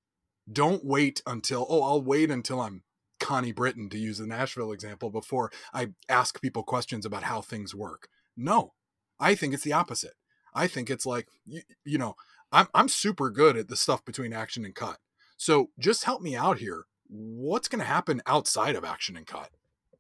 Don't 0.52 0.84
wait 0.84 1.22
until, 1.28 1.68
oh, 1.70 1.84
I'll 1.84 2.02
wait 2.02 2.32
until 2.32 2.62
I'm 2.62 2.84
Connie 3.28 3.52
Britton, 3.52 3.90
to 3.90 3.98
use 3.98 4.20
the 4.20 4.26
Nashville 4.26 4.72
example, 4.72 5.10
before 5.10 5.52
I 5.74 5.90
ask 6.08 6.42
people 6.42 6.64
questions 6.64 7.06
about 7.06 7.24
how 7.24 7.42
things 7.42 7.76
work. 7.76 8.08
No, 8.38 8.72
I 9.20 9.36
think 9.36 9.54
it's 9.54 9.66
the 9.66 9.74
opposite. 9.74 10.14
I 10.54 10.68
think 10.68 10.90
it's 10.90 11.06
like, 11.06 11.28
you, 11.46 11.60
you 11.84 11.98
know, 11.98 12.16
I'm, 12.54 12.68
I'm 12.74 12.88
super 12.88 13.30
good 13.30 13.58
at 13.58 13.68
the 13.68 13.76
stuff 13.76 14.06
between 14.06 14.32
action 14.32 14.64
and 14.64 14.74
cut. 14.74 15.00
So 15.36 15.72
just 15.78 16.06
help 16.06 16.22
me 16.22 16.38
out 16.38 16.60
here. 16.60 16.86
What's 17.10 17.68
going 17.68 17.82
to 17.82 17.86
happen 17.86 18.22
outside 18.26 18.78
of 18.78 18.86
action 18.86 19.18
and 19.18 19.28
cut? 19.28 19.50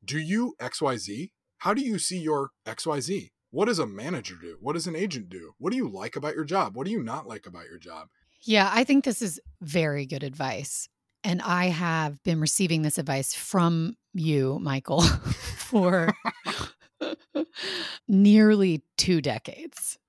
Do 0.05 0.19
you 0.19 0.55
XYZ? 0.61 1.31
How 1.57 1.73
do 1.73 1.81
you 1.81 1.99
see 1.99 2.19
your 2.19 2.51
XYZ? 2.65 3.31
What 3.51 3.65
does 3.65 3.79
a 3.79 3.85
manager 3.85 4.35
do? 4.41 4.55
What 4.61 4.73
does 4.73 4.87
an 4.87 4.95
agent 4.95 5.27
do? 5.27 5.51
What 5.57 5.71
do 5.71 5.77
you 5.77 5.89
like 5.89 6.15
about 6.15 6.35
your 6.35 6.45
job? 6.45 6.77
What 6.77 6.85
do 6.85 6.93
you 6.93 7.03
not 7.03 7.27
like 7.27 7.45
about 7.45 7.65
your 7.65 7.77
job? 7.77 8.07
Yeah, 8.43 8.71
I 8.73 8.85
think 8.85 9.03
this 9.03 9.21
is 9.21 9.41
very 9.59 10.05
good 10.05 10.23
advice. 10.23 10.87
And 11.27 11.41
I 11.41 11.65
have 11.65 12.23
been 12.23 12.39
receiving 12.39 12.83
this 12.83 12.97
advice 12.97 13.33
from 13.33 13.97
you, 14.13 14.59
Michael, 14.61 15.01
for 15.57 16.15
nearly 18.07 18.81
two 18.95 19.19
decades. 19.19 19.99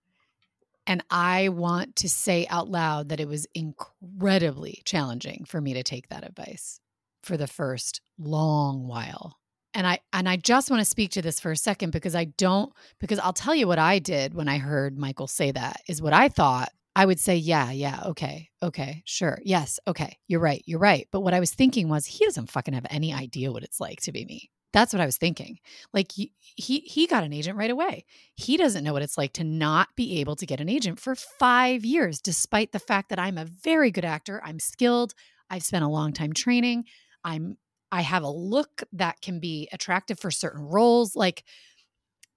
And 0.87 1.02
I 1.11 1.48
want 1.48 1.96
to 1.96 2.09
say 2.09 2.46
out 2.48 2.68
loud 2.68 3.09
that 3.09 3.18
it 3.18 3.26
was 3.26 3.48
incredibly 3.52 4.81
challenging 4.85 5.44
for 5.44 5.61
me 5.61 5.74
to 5.74 5.83
take 5.83 6.09
that 6.09 6.24
advice 6.24 6.78
for 7.24 7.37
the 7.37 7.48
first 7.48 8.00
long 8.16 8.87
while. 8.87 9.38
And 9.74 9.88
I 9.88 9.98
and 10.12 10.28
I 10.28 10.37
just 10.37 10.70
want 10.70 10.83
to 10.83 10.88
speak 10.88 11.11
to 11.11 11.22
this 11.22 11.40
for 11.40 11.50
a 11.50 11.57
second 11.57 11.90
because 11.90 12.14
I 12.14 12.26
don't 12.26 12.72
because 13.00 13.18
I'll 13.18 13.33
tell 13.33 13.57
you 13.57 13.66
what 13.66 13.81
I 13.81 13.98
did 13.98 14.35
when 14.35 14.48
I 14.48 14.59
heard 14.59 14.96
Michael 14.96 15.26
say 15.26 15.50
that 15.50 15.81
is 15.88 16.00
what 16.00 16.12
I 16.12 16.28
thought 16.28 16.70
I 16.96 17.07
would 17.07 17.20
say, 17.20 17.37
yeah, 17.37 17.70
yeah, 17.70 18.03
okay, 18.07 18.48
okay, 18.62 19.03
sure, 19.05 19.38
yes, 19.44 19.79
okay, 19.87 20.18
you're 20.27 20.40
right, 20.40 20.62
you're 20.66 20.81
right. 20.81 21.07
But 21.12 21.20
what 21.20 21.35
I 21.35 21.40
was 21.40 21.55
thinking 21.55 21.88
was, 21.88 22.07
he 22.07 22.24
doesn't 22.24 22.51
fucking 22.51 22.74
have 22.74 22.87
any 22.90 23.14
idea 23.14 23.53
what 23.53 23.62
it's 23.62 23.79
like 23.79 24.01
to 24.03 24.12
be 24.12 24.24
me. 24.24 24.51
That's 24.72 24.92
what 24.92 25.01
I 25.01 25.07
was 25.07 25.16
thinking. 25.16 25.59
Like 25.94 26.12
he, 26.12 26.33
he 26.57 27.07
got 27.07 27.24
an 27.24 27.33
agent 27.33 27.57
right 27.57 27.70
away. 27.70 28.05
He 28.37 28.57
doesn't 28.57 28.85
know 28.85 28.92
what 28.92 29.03
it's 29.03 29.16
like 29.16 29.33
to 29.35 29.44
not 29.44 29.88
be 29.96 30.20
able 30.20 30.37
to 30.37 30.46
get 30.46 30.61
an 30.61 30.68
agent 30.68 31.01
for 31.01 31.14
5 31.14 31.85
years 31.85 32.20
despite 32.20 32.72
the 32.72 32.79
fact 32.79 33.09
that 33.09 33.18
I'm 33.18 33.38
a 33.38 33.46
very 33.46 33.90
good 33.90 34.05
actor, 34.05 34.42
I'm 34.44 34.59
skilled, 34.59 35.14
I've 35.48 35.62
spent 35.62 35.85
a 35.85 35.88
long 35.88 36.12
time 36.12 36.33
training, 36.33 36.85
I'm 37.24 37.57
I 37.90 38.03
have 38.03 38.22
a 38.22 38.29
look 38.29 38.83
that 38.92 39.22
can 39.22 39.40
be 39.40 39.68
attractive 39.72 40.20
for 40.20 40.31
certain 40.31 40.62
roles 40.62 41.16
like 41.16 41.42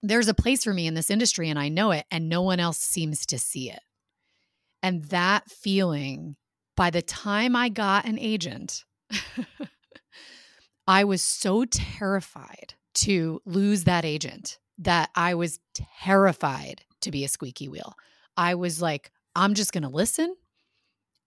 there's 0.02 0.30
a 0.30 0.34
place 0.34 0.64
for 0.64 0.74
me 0.74 0.88
in 0.88 0.94
this 0.94 1.10
industry 1.10 1.50
and 1.50 1.60
I 1.60 1.68
know 1.68 1.92
it 1.92 2.06
and 2.10 2.30
no 2.30 2.42
one 2.42 2.60
else 2.60 2.78
seems 2.78 3.26
to 3.28 3.38
see 3.38 3.70
it. 3.70 3.82
And 4.84 5.04
that 5.06 5.50
feeling, 5.50 6.36
by 6.76 6.89
the 6.89 7.02
time 7.02 7.56
I 7.56 7.70
got 7.70 8.06
an 8.06 8.17
agent, 8.20 8.84
I 10.88 11.04
was 11.04 11.22
so 11.22 11.65
terrified 11.65 12.74
to 12.96 13.41
lose 13.46 13.84
that 13.84 14.06
agent 14.06 14.58
that 14.78 15.10
I 15.15 15.36
was 15.36 15.60
terrified 16.02 16.82
to 17.02 17.12
be 17.12 17.24
a 17.24 17.28
squeaky 17.28 17.67
wheel. 17.67 17.94
I 18.36 18.56
was 18.56 18.82
like, 18.82 19.12
I'm 19.36 19.54
just 19.54 19.72
going 19.72 19.84
to 19.84 19.89
listen 19.89 20.36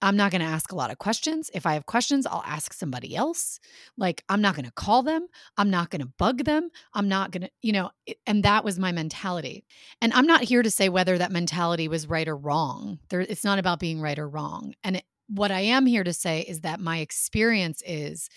I'm 0.04 0.16
not 0.16 0.30
going 0.30 0.42
to 0.42 0.46
ask 0.46 0.70
a 0.70 0.76
lot 0.76 0.90
of 0.90 0.98
questions. 0.98 1.50
If 1.54 1.64
I 1.64 1.72
have 1.72 1.86
questions, 1.86 2.26
I'll 2.26 2.44
ask 2.44 2.74
somebody 2.74 3.16
else. 3.16 3.58
Like, 3.96 4.22
I'm 4.28 4.42
not 4.42 4.54
going 4.54 4.66
to 4.66 4.72
call 4.72 5.02
them. 5.02 5.26
I'm 5.56 5.70
not 5.70 5.88
going 5.88 6.02
to 6.02 6.12
bug 6.18 6.44
them. 6.44 6.68
I'm 6.92 7.08
not 7.08 7.30
going 7.30 7.44
to, 7.44 7.50
you 7.62 7.72
know, 7.72 7.90
and 8.26 8.42
that 8.44 8.64
was 8.64 8.78
my 8.78 8.92
mentality. 8.92 9.64
And 10.02 10.12
I'm 10.12 10.26
not 10.26 10.42
here 10.42 10.62
to 10.62 10.70
say 10.70 10.90
whether 10.90 11.16
that 11.16 11.32
mentality 11.32 11.88
was 11.88 12.06
right 12.06 12.28
or 12.28 12.36
wrong. 12.36 12.98
There, 13.08 13.22
it's 13.22 13.44
not 13.44 13.58
about 13.58 13.80
being 13.80 13.98
right 13.98 14.18
or 14.18 14.28
wrong. 14.28 14.74
And 14.84 14.96
it, 14.96 15.04
what 15.26 15.50
I 15.50 15.60
am 15.60 15.86
here 15.86 16.04
to 16.04 16.12
say 16.12 16.40
is 16.40 16.60
that 16.60 16.80
my 16.80 16.98
experience 16.98 17.82
is 17.86 18.28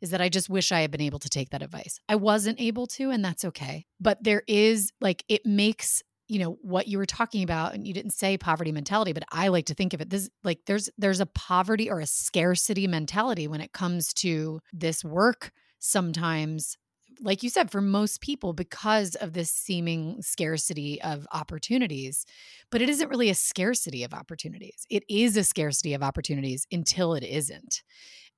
is 0.00 0.10
that 0.10 0.22
I 0.22 0.30
just 0.30 0.48
wish 0.48 0.72
I 0.72 0.80
had 0.80 0.90
been 0.90 1.02
able 1.02 1.18
to 1.18 1.28
take 1.28 1.50
that 1.50 1.62
advice. 1.62 2.00
I 2.08 2.14
wasn't 2.14 2.58
able 2.58 2.86
to 2.86 3.10
and 3.10 3.22
that's 3.22 3.44
okay. 3.44 3.84
But 4.00 4.24
there 4.24 4.42
is 4.46 4.92
like 4.98 5.24
it 5.28 5.44
makes 5.44 6.02
you 6.32 6.38
know 6.38 6.58
what 6.62 6.88
you 6.88 6.98
were 6.98 7.06
talking 7.06 7.42
about 7.42 7.74
and 7.74 7.86
you 7.86 7.92
didn't 7.92 8.12
say 8.12 8.38
poverty 8.38 8.72
mentality 8.72 9.12
but 9.12 9.24
i 9.32 9.48
like 9.48 9.66
to 9.66 9.74
think 9.74 9.92
of 9.92 10.00
it 10.00 10.10
this 10.10 10.30
like 10.42 10.60
there's 10.66 10.88
there's 10.96 11.20
a 11.20 11.26
poverty 11.26 11.90
or 11.90 12.00
a 12.00 12.06
scarcity 12.06 12.86
mentality 12.86 13.46
when 13.46 13.60
it 13.60 13.72
comes 13.72 14.12
to 14.14 14.60
this 14.72 15.04
work 15.04 15.52
sometimes 15.78 16.76
like 17.20 17.42
you 17.42 17.50
said, 17.50 17.70
for 17.70 17.80
most 17.80 18.20
people, 18.20 18.52
because 18.52 19.14
of 19.16 19.32
this 19.32 19.52
seeming 19.52 20.20
scarcity 20.22 21.00
of 21.02 21.26
opportunities. 21.32 22.26
But 22.70 22.82
it 22.82 22.88
isn't 22.88 23.08
really 23.08 23.30
a 23.30 23.34
scarcity 23.34 24.02
of 24.02 24.12
opportunities. 24.12 24.86
It 24.90 25.04
is 25.08 25.36
a 25.36 25.44
scarcity 25.44 25.94
of 25.94 26.02
opportunities 26.02 26.66
until 26.72 27.14
it 27.14 27.22
isn't. 27.22 27.82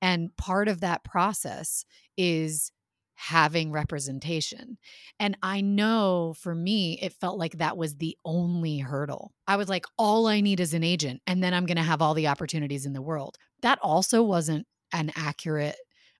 And 0.01 0.35
part 0.37 0.67
of 0.67 0.81
that 0.81 1.03
process 1.03 1.85
is 2.17 2.71
having 3.15 3.71
representation. 3.71 4.77
And 5.19 5.37
I 5.41 5.61
know 5.61 6.35
for 6.39 6.53
me, 6.53 6.99
it 7.01 7.13
felt 7.13 7.37
like 7.37 7.57
that 7.57 7.77
was 7.77 7.95
the 7.95 8.17
only 8.23 8.79
hurdle. 8.79 9.33
I 9.47 9.55
was 9.55 9.69
like, 9.69 9.85
all 9.97 10.27
I 10.27 10.41
need 10.41 10.59
is 10.59 10.73
an 10.73 10.83
agent, 10.83 11.21
and 11.25 11.43
then 11.43 11.53
I'm 11.53 11.65
going 11.65 11.77
to 11.77 11.83
have 11.83 12.01
all 12.01 12.13
the 12.13 12.27
opportunities 12.27 12.85
in 12.85 12.93
the 12.93 13.01
world. 13.01 13.37
That 13.61 13.79
also 13.81 14.21
wasn't 14.21 14.67
an 14.93 15.11
accurate 15.15 15.77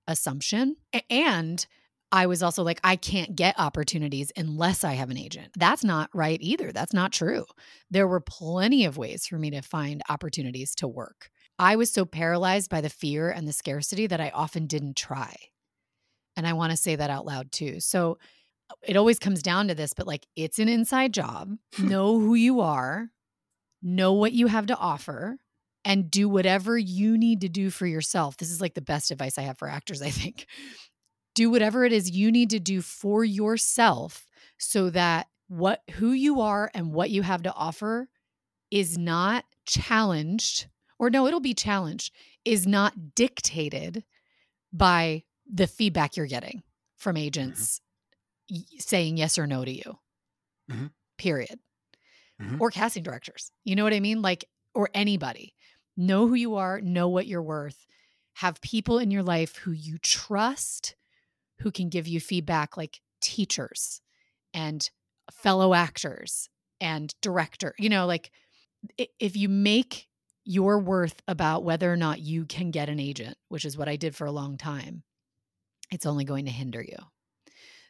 assumption. 0.08 0.76
And 1.10 1.66
I 2.12 2.26
was 2.26 2.42
also 2.42 2.62
like, 2.62 2.80
I 2.84 2.96
can't 2.96 3.34
get 3.34 3.58
opportunities 3.58 4.30
unless 4.36 4.84
I 4.84 4.92
have 4.92 5.10
an 5.10 5.18
agent. 5.18 5.48
That's 5.58 5.84
not 5.84 6.08
right 6.14 6.38
either. 6.40 6.72
That's 6.72 6.92
not 6.92 7.12
true. 7.12 7.44
There 7.90 8.06
were 8.06 8.20
plenty 8.20 8.84
of 8.84 8.96
ways 8.96 9.26
for 9.26 9.38
me 9.38 9.50
to 9.50 9.60
find 9.60 10.02
opportunities 10.08 10.74
to 10.76 10.88
work. 10.88 11.30
I 11.58 11.76
was 11.76 11.92
so 11.92 12.04
paralyzed 12.04 12.70
by 12.70 12.80
the 12.80 12.88
fear 12.90 13.30
and 13.30 13.48
the 13.48 13.52
scarcity 13.52 14.06
that 14.06 14.20
I 14.20 14.30
often 14.30 14.66
didn't 14.66 14.96
try. 14.96 15.34
And 16.36 16.46
I 16.46 16.52
want 16.52 16.70
to 16.70 16.76
say 16.76 16.96
that 16.96 17.10
out 17.10 17.26
loud 17.26 17.52
too. 17.52 17.80
So 17.80 18.18
uh, 18.70 18.74
it 18.82 18.96
always 18.96 19.18
comes 19.18 19.42
down 19.42 19.68
to 19.68 19.74
this, 19.74 19.92
but 19.94 20.06
like 20.06 20.26
it's 20.36 20.58
an 20.58 20.68
inside 20.68 21.12
job. 21.12 21.56
know 21.78 22.18
who 22.18 22.34
you 22.34 22.60
are, 22.60 23.08
know 23.82 24.12
what 24.12 24.32
you 24.32 24.46
have 24.46 24.66
to 24.66 24.76
offer, 24.76 25.38
and 25.84 26.10
do 26.10 26.28
whatever 26.28 26.76
you 26.76 27.16
need 27.16 27.40
to 27.42 27.48
do 27.48 27.70
for 27.70 27.86
yourself. 27.86 28.36
This 28.36 28.50
is 28.50 28.60
like 28.60 28.74
the 28.74 28.80
best 28.80 29.10
advice 29.10 29.38
I 29.38 29.42
have 29.42 29.58
for 29.58 29.68
actors, 29.68 30.02
I 30.02 30.10
think 30.10 30.46
do 31.36 31.50
whatever 31.50 31.84
it 31.84 31.92
is 31.92 32.10
you 32.10 32.32
need 32.32 32.50
to 32.50 32.58
do 32.58 32.80
for 32.80 33.22
yourself 33.22 34.26
so 34.58 34.90
that 34.90 35.28
what 35.48 35.82
who 35.92 36.10
you 36.10 36.40
are 36.40 36.68
and 36.74 36.92
what 36.92 37.10
you 37.10 37.22
have 37.22 37.42
to 37.42 37.52
offer 37.52 38.08
is 38.72 38.98
not 38.98 39.44
challenged 39.64 40.66
or 40.98 41.10
no 41.10 41.26
it'll 41.26 41.38
be 41.38 41.54
challenged 41.54 42.12
is 42.44 42.66
not 42.66 43.14
dictated 43.14 44.02
by 44.72 45.22
the 45.52 45.66
feedback 45.66 46.16
you're 46.16 46.26
getting 46.26 46.62
from 46.96 47.16
mm-hmm. 47.16 47.24
agents 47.24 47.80
mm-hmm. 48.52 48.78
saying 48.78 49.16
yes 49.16 49.38
or 49.38 49.46
no 49.46 49.64
to 49.64 49.70
you 49.70 49.98
mm-hmm. 50.70 50.86
period 51.18 51.58
mm-hmm. 52.40 52.60
or 52.60 52.70
casting 52.70 53.02
directors 53.02 53.50
you 53.64 53.76
know 53.76 53.84
what 53.84 53.94
i 53.94 54.00
mean 54.00 54.22
like 54.22 54.44
or 54.74 54.88
anybody 54.94 55.54
know 55.96 56.26
who 56.26 56.34
you 56.34 56.56
are 56.56 56.80
know 56.80 57.08
what 57.08 57.26
you're 57.26 57.42
worth 57.42 57.86
have 58.34 58.60
people 58.60 58.98
in 58.98 59.10
your 59.10 59.22
life 59.22 59.56
who 59.56 59.72
you 59.72 59.98
trust 59.98 60.94
who 61.60 61.70
can 61.70 61.88
give 61.88 62.06
you 62.06 62.20
feedback 62.20 62.76
like 62.76 63.00
teachers 63.20 64.00
and 64.52 64.90
fellow 65.32 65.74
actors 65.74 66.48
and 66.80 67.14
director 67.22 67.74
you 67.78 67.88
know 67.88 68.06
like 68.06 68.30
if 69.18 69.36
you 69.36 69.48
make 69.48 70.06
your 70.44 70.78
worth 70.78 71.20
about 71.26 71.64
whether 71.64 71.92
or 71.92 71.96
not 71.96 72.20
you 72.20 72.44
can 72.44 72.70
get 72.70 72.88
an 72.88 73.00
agent 73.00 73.36
which 73.48 73.64
is 73.64 73.76
what 73.76 73.88
i 73.88 73.96
did 73.96 74.14
for 74.14 74.26
a 74.26 74.32
long 74.32 74.56
time 74.56 75.02
it's 75.90 76.06
only 76.06 76.24
going 76.24 76.46
to 76.46 76.50
hinder 76.50 76.82
you. 76.82 76.98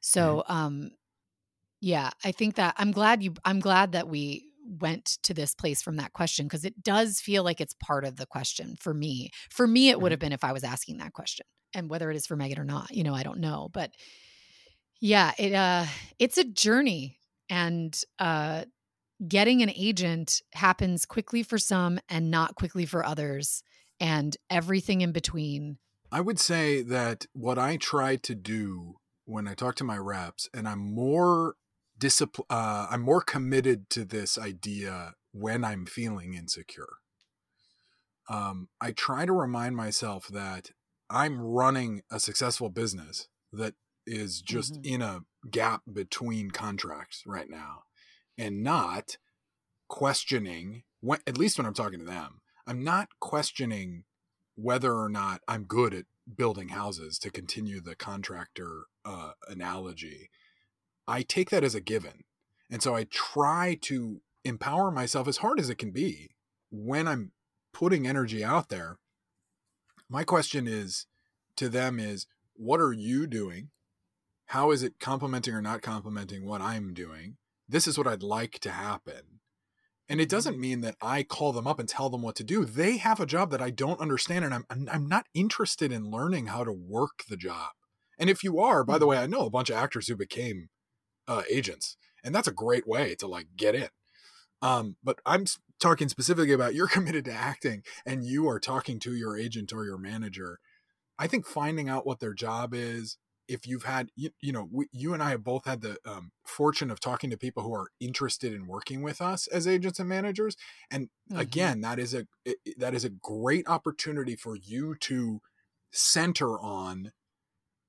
So 0.01 0.45
um 0.49 0.91
yeah 1.81 2.11
i 2.25 2.33
think 2.33 2.55
that 2.55 2.75
i'm 2.79 2.91
glad 2.91 3.23
you 3.23 3.35
i'm 3.45 3.61
glad 3.61 3.93
that 3.93 4.09
we 4.09 4.47
went 4.81 5.19
to 5.23 5.33
this 5.33 5.55
place 5.55 5.81
from 5.81 5.97
that 5.97 6.13
question 6.13 6.47
because 6.47 6.65
it 6.65 6.83
does 6.83 7.21
feel 7.21 7.45
like 7.45 7.61
it's 7.61 7.75
part 7.75 8.05
of 8.05 8.17
the 8.17 8.27
question 8.27 8.75
for 8.81 8.93
me. 8.93 9.31
For 9.51 9.67
me 9.67 9.91
it 9.91 10.01
would 10.01 10.11
have 10.11 10.19
been 10.19 10.33
if 10.33 10.43
i 10.43 10.53
was 10.53 10.65
asking 10.65 10.99
that 10.99 11.13
question 11.13 11.47
and 11.75 11.89
whether 11.89 12.11
it 12.11 12.17
is 12.17 12.27
for 12.27 12.37
Megan 12.37 12.59
or 12.59 12.65
not, 12.65 12.91
you 12.91 13.05
know, 13.05 13.15
I 13.15 13.23
don't 13.23 13.41
know, 13.41 13.69
but 13.73 13.91
yeah, 15.01 15.33
it 15.39 15.53
uh 15.53 15.85
it's 16.19 16.39
a 16.39 16.45
journey 16.45 17.19
and 17.49 17.97
uh 18.19 18.65
getting 19.27 19.63
an 19.63 19.71
agent 19.71 20.43
happens 20.53 21.07
quickly 21.07 21.43
for 21.43 21.59
some 21.59 22.01
and 22.09 22.31
not 22.31 22.55
quickly 22.55 22.87
for 22.87 23.05
others 23.05 23.63
and 24.01 24.37
everything 24.51 25.01
in 25.01 25.13
between. 25.13 25.79
I 26.11 26.21
would 26.21 26.39
say 26.39 26.83
that 26.83 27.27
what 27.33 27.59
I 27.59 27.77
try 27.77 28.17
to 28.17 28.35
do 28.35 28.97
when 29.25 29.49
I 29.49 29.55
talk 29.55 29.75
to 29.77 29.85
my 29.85 29.99
reps 29.99 30.49
and 30.55 30.69
I'm 30.69 30.79
more 30.95 31.57
discipline 31.99 32.47
uh, 32.51 32.87
I'm 32.91 33.03
more 33.03 33.23
committed 33.23 33.91
to 33.91 34.05
this 34.05 34.39
idea 34.39 35.15
when 35.33 35.65
I'm 35.65 35.87
feeling 35.87 36.35
insecure. 36.35 36.99
Um, 38.29 38.69
I 38.81 38.93
try 38.93 39.27
to 39.27 39.33
remind 39.33 39.77
myself 39.77 40.29
that 40.29 40.71
I'm 41.09 41.41
running 41.41 42.03
a 42.11 42.19
successful 42.19 42.71
business 42.71 43.29
that 43.53 43.75
is 44.07 44.41
just 44.41 44.75
mm-hmm. 44.75 44.95
in 44.95 45.03
a 45.03 45.21
gap 45.51 45.83
between 45.93 46.51
contracts 46.51 47.23
right 47.27 47.49
now 47.49 47.83
and 48.37 48.63
not 48.63 49.19
questioning 49.89 50.83
when, 51.01 51.21
at 51.27 51.39
least 51.39 51.59
when 51.59 51.67
I'm 51.67 51.75
talking 51.75 52.01
to 52.01 52.05
them, 52.05 52.41
I'm 52.67 52.83
not 52.83 53.09
questioning 53.21 54.05
whether 54.57 54.95
or 54.95 55.09
not 55.09 55.41
I'm 55.47 55.65
good 55.65 55.95
at 55.95 56.07
building 56.37 56.69
houses 56.69 57.19
to 57.21 57.31
continue 57.31 57.81
the 57.81 57.95
contractor 57.95 58.87
uh, 59.05 59.33
analogy. 59.49 60.31
I 61.07 61.23
take 61.23 61.51
that 61.51 61.65
as 61.65 61.75
a 61.75 61.81
given. 61.81 62.25
And 62.69 62.83
so 62.83 62.97
I 62.97 63.05
try 63.05 63.79
to 63.83 64.21
empower 64.45 64.91
myself 64.91 65.29
as 65.29 65.39
hard 65.39 65.61
as 65.61 65.71
it 65.71 65.79
can 65.79 65.93
be 65.93 66.31
when 66.71 67.07
I'm 67.07 67.31
putting 67.73 68.07
energy 68.07 68.43
out 68.43 68.69
there 68.71 68.99
my 70.09 70.25
question 70.25 70.67
is 70.69 71.07
to 71.57 71.69
them 71.69 71.99
is 71.99 72.27
what 72.55 72.81
are 72.81 72.93
you 72.93 73.27
doing? 73.27 73.71
How 74.47 74.71
is 74.71 74.83
it 74.83 75.01
complementing 75.01 75.55
or 75.55 75.63
not 75.63 75.83
complementing 75.83 76.47
what 76.47 76.61
I'm 76.61 76.95
doing? 76.95 77.37
This 77.69 77.87
is 77.87 77.99
what 77.99 78.07
I'd 78.07 78.23
like 78.23 78.61
to 78.61 78.71
happen. 78.71 79.41
And 80.09 80.21
it 80.21 80.29
doesn't 80.29 80.59
mean 80.59 80.83
that 80.83 80.97
I 81.03 81.25
call 81.25 81.53
them 81.53 81.67
up 81.67 81.81
and 81.81 81.89
tell 81.89 82.11
them 82.11 82.23
what 82.23 82.37
to 82.37 82.45
do. 82.45 82.65
They 82.65 82.97
have 82.99 83.19
a 83.19 83.27
job 83.27 83.51
that 83.51 83.63
I 83.63 83.71
don't 83.71 84.01
understand, 84.01 84.45
and 84.45 84.55
I'm 84.55 84.65
I'm 84.71 85.09
not 85.09 85.27
interested 85.35 85.91
in 85.91 86.11
learning 86.11 86.47
how 86.47 86.63
to 86.65 86.73
work 86.73 87.25
the 87.29 87.37
job. 87.37 87.71
And 88.19 88.31
if 88.31 88.45
you 88.45 88.61
are, 88.61 88.85
by 88.85 88.99
the 88.99 89.05
hmm. 89.05 89.11
way, 89.11 89.19
I 89.19 89.27
know 89.27 89.47
a 89.47 89.51
bunch 89.51 89.71
of 89.71 89.77
actors 89.77 90.09
who 90.09 90.17
became 90.17 90.69
uh, 91.27 91.43
agents, 91.51 91.97
and 92.23 92.35
that's 92.35 92.49
a 92.49 92.53
great 92.53 92.87
way 92.87 93.15
to 93.17 93.27
like 93.27 93.49
get 93.57 93.75
in. 93.75 93.89
Um, 94.63 94.97
but 95.03 95.19
I'm 95.27 95.45
talking 95.79 96.09
specifically 96.09 96.53
about 96.53 96.75
you're 96.75 96.89
committed 96.97 97.25
to 97.27 97.33
acting 97.33 97.83
and 98.05 98.25
you 98.25 98.49
are 98.49 98.61
talking 98.61 98.99
to 99.01 99.15
your 99.15 99.37
agent 99.37 99.73
or 99.73 99.85
your 99.85 99.99
manager. 99.99 100.59
I 101.19 101.27
think 101.27 101.47
finding 101.47 101.89
out 101.89 102.07
what 102.07 102.21
their 102.21 102.35
job 102.35 102.75
is, 102.75 103.17
if 103.49 103.67
you've 103.67 103.85
had, 103.85 104.09
you, 104.17 104.31
you 104.41 104.53
know, 104.53 104.69
we, 104.71 104.87
you 104.93 105.15
and 105.15 105.23
I 105.23 105.31
have 105.31 105.45
both 105.45 105.65
had 105.65 105.81
the 105.81 105.99
um, 106.05 106.33
fortune 106.45 106.91
of 106.91 107.01
talking 107.01 107.31
to 107.31 107.37
people 107.37 107.63
who 107.63 107.75
are 107.75 107.91
interested 108.01 108.53
in 108.53 108.67
working 108.67 109.03
with 109.03 109.21
us 109.21 109.47
as 109.49 109.67
agents 109.67 109.99
and 109.99 110.09
managers, 110.09 110.57
and 110.91 111.09
mm-hmm. 111.31 111.41
again, 111.41 111.81
that 111.83 111.99
is 111.99 112.15
a 112.15 112.27
that 112.77 112.95
is 112.95 113.05
a 113.05 113.11
great 113.11 113.69
opportunity 113.69 114.37
for 114.37 114.57
you 114.57 114.95
to 115.01 115.41
center 115.93 116.61
on 116.61 117.13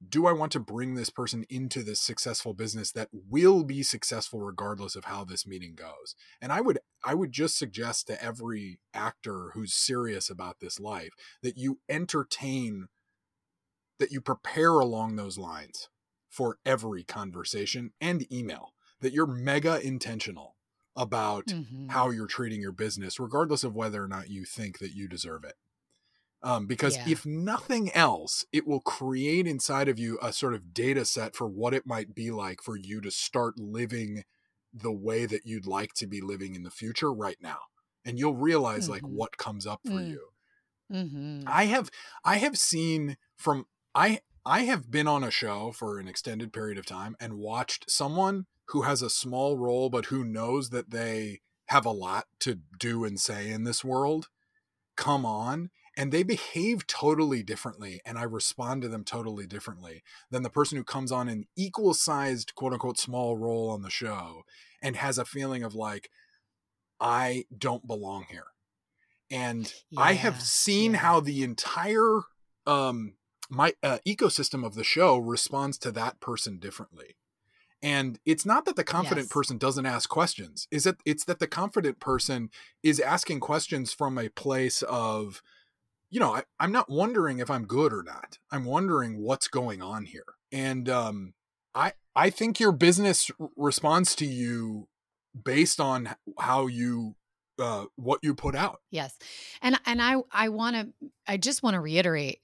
do 0.08 0.28
I 0.28 0.32
want 0.32 0.52
to 0.52 0.60
bring 0.60 0.94
this 0.94 1.10
person 1.10 1.46
into 1.50 1.82
this 1.82 2.00
successful 2.00 2.54
business 2.54 2.92
that 2.92 3.10
will 3.12 3.64
be 3.64 3.82
successful 3.82 4.40
regardless 4.42 4.96
of 4.96 5.06
how 5.06 5.24
this 5.24 5.48
meeting 5.48 5.74
goes? 5.76 6.16
And 6.42 6.52
I 6.52 6.62
would 6.62 6.80
I 7.04 7.16
would 7.16 7.32
just 7.32 7.58
suggest 7.58 8.08
to 8.08 8.24
every 8.24 8.80
actor 8.94 9.52
who's 9.54 9.74
serious 9.74 10.30
about 10.30 10.60
this 10.60 10.80
life 10.80 11.14
that 11.42 11.58
you 11.58 11.80
entertain 11.90 12.88
that 14.00 14.12
you 14.12 14.22
prepare 14.22 14.74
along 14.74 15.16
those 15.16 15.38
lines 15.38 15.90
for 16.30 16.58
every 16.66 17.04
conversation 17.04 17.92
and 18.00 18.32
email 18.32 18.74
that 19.02 19.14
you're 19.14 19.28
mega 19.28 19.80
intentional 19.86 20.56
about 20.96 21.48
mm-hmm. 21.48 21.90
how 21.90 22.10
you're 22.10 22.28
treating 22.28 22.62
your 22.62 22.72
business 22.72 23.20
regardless 23.20 23.64
of 23.64 23.76
whether 23.76 24.04
or 24.04 24.08
not 24.08 24.30
you 24.30 24.46
think 24.46 24.80
that 24.80 24.94
you 24.94 25.08
deserve 25.08 25.44
it 25.44 25.56
um, 26.44 26.68
because 26.68 26.98
yeah. 26.98 27.06
if 27.08 27.26
nothing 27.26 27.92
else, 27.94 28.46
it 28.52 28.68
will 28.68 28.80
create 28.80 29.48
inside 29.48 29.90
of 29.90 29.98
you 29.98 30.20
a 30.22 30.32
sort 30.32 30.54
of 30.54 30.74
data 30.74 31.04
set 31.04 31.36
for 31.36 31.48
what 31.48 31.74
it 31.74 31.88
might 31.88 32.14
be 32.14 32.30
like 32.30 32.62
for 32.62 32.78
you 32.78 33.02
to 33.02 33.12
start 33.12 33.58
living 33.58 34.24
the 34.74 34.92
way 34.92 35.26
that 35.26 35.46
you'd 35.46 35.66
like 35.66 35.94
to 35.96 36.06
be 36.06 36.22
living 36.22 36.54
in 36.54 36.64
the 36.64 36.70
future 36.70 37.12
right 37.12 37.38
now. 37.42 37.58
And 38.06 38.20
you'll 38.20 38.36
realize 38.36 38.84
mm-hmm. 38.84 38.94
like 38.94 39.02
what 39.02 39.38
comes 39.38 39.66
up 39.66 39.82
for 39.84 39.94
mm. 39.94 40.10
you. 40.10 40.28
Mm-hmm. 40.92 41.42
I 41.48 41.66
have 41.66 41.90
I 42.24 42.38
have 42.38 42.58
seen 42.58 43.18
from 43.36 43.66
I 43.98 44.20
I 44.46 44.62
have 44.62 44.92
been 44.92 45.08
on 45.08 45.24
a 45.24 45.32
show 45.32 45.72
for 45.72 45.98
an 45.98 46.08
extended 46.08 46.54
period 46.54 46.78
of 46.78 46.86
time 46.86 47.18
and 47.20 47.40
watched 47.40 47.90
someone 47.90 48.46
who 48.68 48.84
has 48.84 49.02
a 49.02 49.10
small 49.10 49.58
role 49.58 49.90
but 49.90 50.06
who 50.06 50.24
knows 50.24 50.70
that 50.70 50.92
they 50.92 51.42
have 51.66 51.86
a 51.86 51.92
lot 51.92 52.28
to 52.42 52.60
do 52.80 53.04
and 53.04 53.20
say 53.20 53.50
in 53.50 53.64
this 53.64 53.84
world 53.84 54.30
come 54.96 55.26
on 55.26 55.72
and 55.98 56.12
they 56.12 56.22
behave 56.22 56.86
totally 56.86 57.42
differently 57.42 58.00
and 58.06 58.18
i 58.18 58.24
respond 58.24 58.82
to 58.84 58.88
them 58.88 59.04
totally 59.04 59.48
differently 59.48 60.04
than 60.30 60.44
the 60.44 60.50
person 60.50 60.78
who 60.78 60.84
comes 60.84 61.12
on 61.12 61.28
an 61.28 61.46
equal 61.58 61.94
sized 61.94 62.56
quote 62.56 62.74
unquote 62.74 63.00
small 63.00 63.36
role 63.36 63.70
on 63.70 63.82
the 63.82 63.90
show 63.90 64.44
and 64.82 64.96
has 64.96 65.18
a 65.18 65.26
feeling 65.26 65.64
of 65.64 65.76
like 65.76 66.10
i 67.02 67.46
don't 67.58 67.88
belong 67.88 68.26
here 68.30 68.48
and 69.32 69.74
yeah, 69.90 70.02
i 70.02 70.14
have 70.14 70.42
seen 70.42 70.94
yeah. 70.94 71.00
how 71.00 71.20
the 71.20 71.44
entire 71.44 72.22
um 72.66 73.17
my 73.50 73.74
uh, 73.84 74.00
ecosystem 74.08 74.66
of 74.66 74.76
the 74.76 74.84
show 74.84 75.18
responds 75.18 75.78
to 75.80 75.92
that 75.92 76.20
person 76.20 76.58
differently. 76.60 77.16
And 77.82 78.20
it's 78.26 78.46
not 78.46 78.66
that 78.66 78.76
the 78.76 78.84
confident 78.84 79.26
Yes. 79.26 79.34
person 79.34 79.58
doesn't 79.58 79.86
ask 79.86 80.10
questions. 80.10 80.68
Is 80.72 80.86
that 80.86 80.98
it's 81.06 81.26
that 81.26 81.40
the 81.40 81.48
confident 81.48 82.00
person 82.00 82.50
is 82.82 83.00
asking 83.00 83.40
questions 83.40 83.94
from 83.94 84.18
a 84.18 84.30
place 84.30 84.82
of 84.82 85.42
you 86.10 86.20
know 86.20 86.34
I, 86.36 86.44
i'm 86.60 86.72
not 86.72 86.90
wondering 86.90 87.40
if 87.40 87.52
i'm 87.52 87.66
good 87.66 87.94
or 87.94 88.02
not. 88.02 88.40
I'm 88.52 88.66
wondering 88.66 89.20
what's 89.22 89.48
going 89.48 89.82
on 89.82 90.06
here. 90.06 90.26
And 90.52 90.90
um 90.90 91.34
i 91.76 91.94
i 92.16 92.30
think 92.32 92.60
your 92.60 92.72
business 92.72 93.30
responds 93.56 94.16
to 94.16 94.26
you 94.26 94.88
based 95.44 95.80
on 95.80 96.16
how 96.40 96.66
you 96.66 97.16
uh 97.60 97.86
what 97.96 98.20
you 98.24 98.34
put 98.34 98.56
out. 98.56 98.82
Yes. 98.90 99.20
And 99.62 99.80
and 99.86 100.02
I 100.02 100.16
I 100.32 100.50
want 100.50 100.76
to 100.78 100.90
I 101.28 101.38
just 101.38 101.62
want 101.62 101.76
to 101.76 101.80
reiterate 101.80 102.40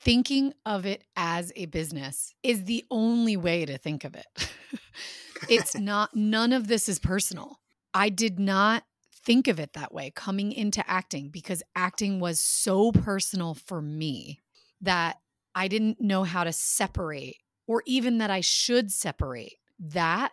thinking 0.00 0.54
of 0.64 0.86
it 0.86 1.04
as 1.16 1.52
a 1.56 1.66
business 1.66 2.34
is 2.42 2.64
the 2.64 2.84
only 2.90 3.36
way 3.36 3.64
to 3.64 3.78
think 3.78 4.04
of 4.04 4.14
it. 4.14 4.26
it's 5.48 5.74
not 5.78 6.14
none 6.14 6.52
of 6.52 6.68
this 6.68 6.88
is 6.88 6.98
personal. 6.98 7.60
I 7.94 8.08
did 8.08 8.38
not 8.38 8.84
think 9.24 9.48
of 9.48 9.58
it 9.58 9.74
that 9.74 9.92
way 9.92 10.10
coming 10.14 10.52
into 10.52 10.88
acting 10.88 11.28
because 11.28 11.62
acting 11.76 12.20
was 12.20 12.40
so 12.40 12.92
personal 12.92 13.54
for 13.54 13.82
me 13.82 14.40
that 14.80 15.18
I 15.54 15.68
didn't 15.68 16.00
know 16.00 16.22
how 16.22 16.44
to 16.44 16.52
separate 16.52 17.38
or 17.66 17.82
even 17.86 18.18
that 18.18 18.30
I 18.30 18.40
should 18.40 18.90
separate 18.92 19.56
that 19.78 20.32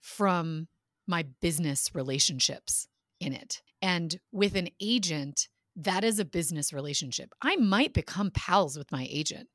from 0.00 0.68
my 1.06 1.24
business 1.40 1.94
relationships 1.94 2.88
in 3.20 3.32
it. 3.32 3.62
And 3.80 4.18
with 4.32 4.56
an 4.56 4.70
agent, 4.80 5.48
that 5.76 6.04
is 6.04 6.18
a 6.18 6.24
business 6.24 6.72
relationship. 6.72 7.30
I 7.42 7.56
might 7.56 7.94
become 7.94 8.30
pals 8.30 8.78
with 8.78 8.92
my 8.92 9.06
agent. 9.10 9.48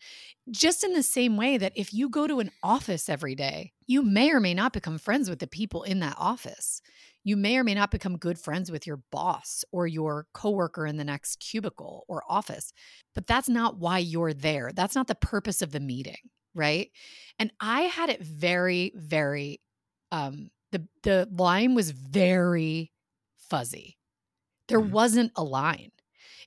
Just 0.52 0.84
in 0.84 0.94
the 0.94 1.04
same 1.04 1.38
way 1.38 1.58
that 1.58 1.74
if 1.76 1.94
you 1.94 2.10
go 2.10 2.28
to 2.28 2.40
an 2.40 2.52
office 2.64 3.10
every 3.10 3.36
day, 3.36 3.74
you 3.88 4.02
may 4.04 4.32
or 4.32 4.40
may 4.40 4.54
not 4.54 4.74
become 4.74 4.98
friends 4.98 5.30
with 5.30 5.40
the 5.40 5.48
people 5.48 5.84
in 5.84 6.00
that 6.00 6.16
office. 6.18 6.82
You 7.24 7.38
may 7.38 7.58
or 7.58 7.64
may 7.64 7.74
not 7.76 7.92
become 7.92 8.18
good 8.18 8.40
friends 8.40 8.72
with 8.72 8.88
your 8.88 9.02
boss 9.12 9.64
or 9.72 9.88
your 9.88 10.28
coworker 10.34 10.86
in 10.88 10.98
the 10.98 11.04
next 11.04 11.38
cubicle 11.38 12.06
or 12.08 12.24
office. 12.30 12.74
But 13.16 13.28
that's 13.28 13.50
not 13.50 13.78
why 13.80 14.00
you're 14.00 14.34
there. 14.34 14.72
That's 14.74 14.96
not 14.96 15.08
the 15.08 15.16
purpose 15.16 15.62
of 15.62 15.72
the 15.72 15.80
meeting, 15.80 16.18
right? 16.56 16.92
And 17.38 17.52
I 17.60 17.82
had 17.84 18.10
it 18.10 18.22
very 18.24 18.92
very 18.96 19.62
um 20.12 20.50
the 20.72 20.88
the 21.04 21.28
line 21.32 21.76
was 21.76 21.92
very 21.92 22.92
fuzzy. 23.38 23.98
There 24.70 24.82
Mhm. 24.82 24.82
wasn't 24.82 25.32
a 25.36 25.44
line. 25.44 25.92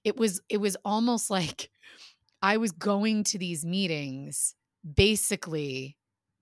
It 0.04 0.16
was 0.16 0.40
it 0.48 0.58
was 0.58 0.76
almost 0.84 1.30
like 1.30 1.70
I 2.42 2.56
was 2.56 2.72
going 2.72 3.24
to 3.24 3.38
these 3.38 3.64
meetings 3.64 4.54
basically 4.96 5.96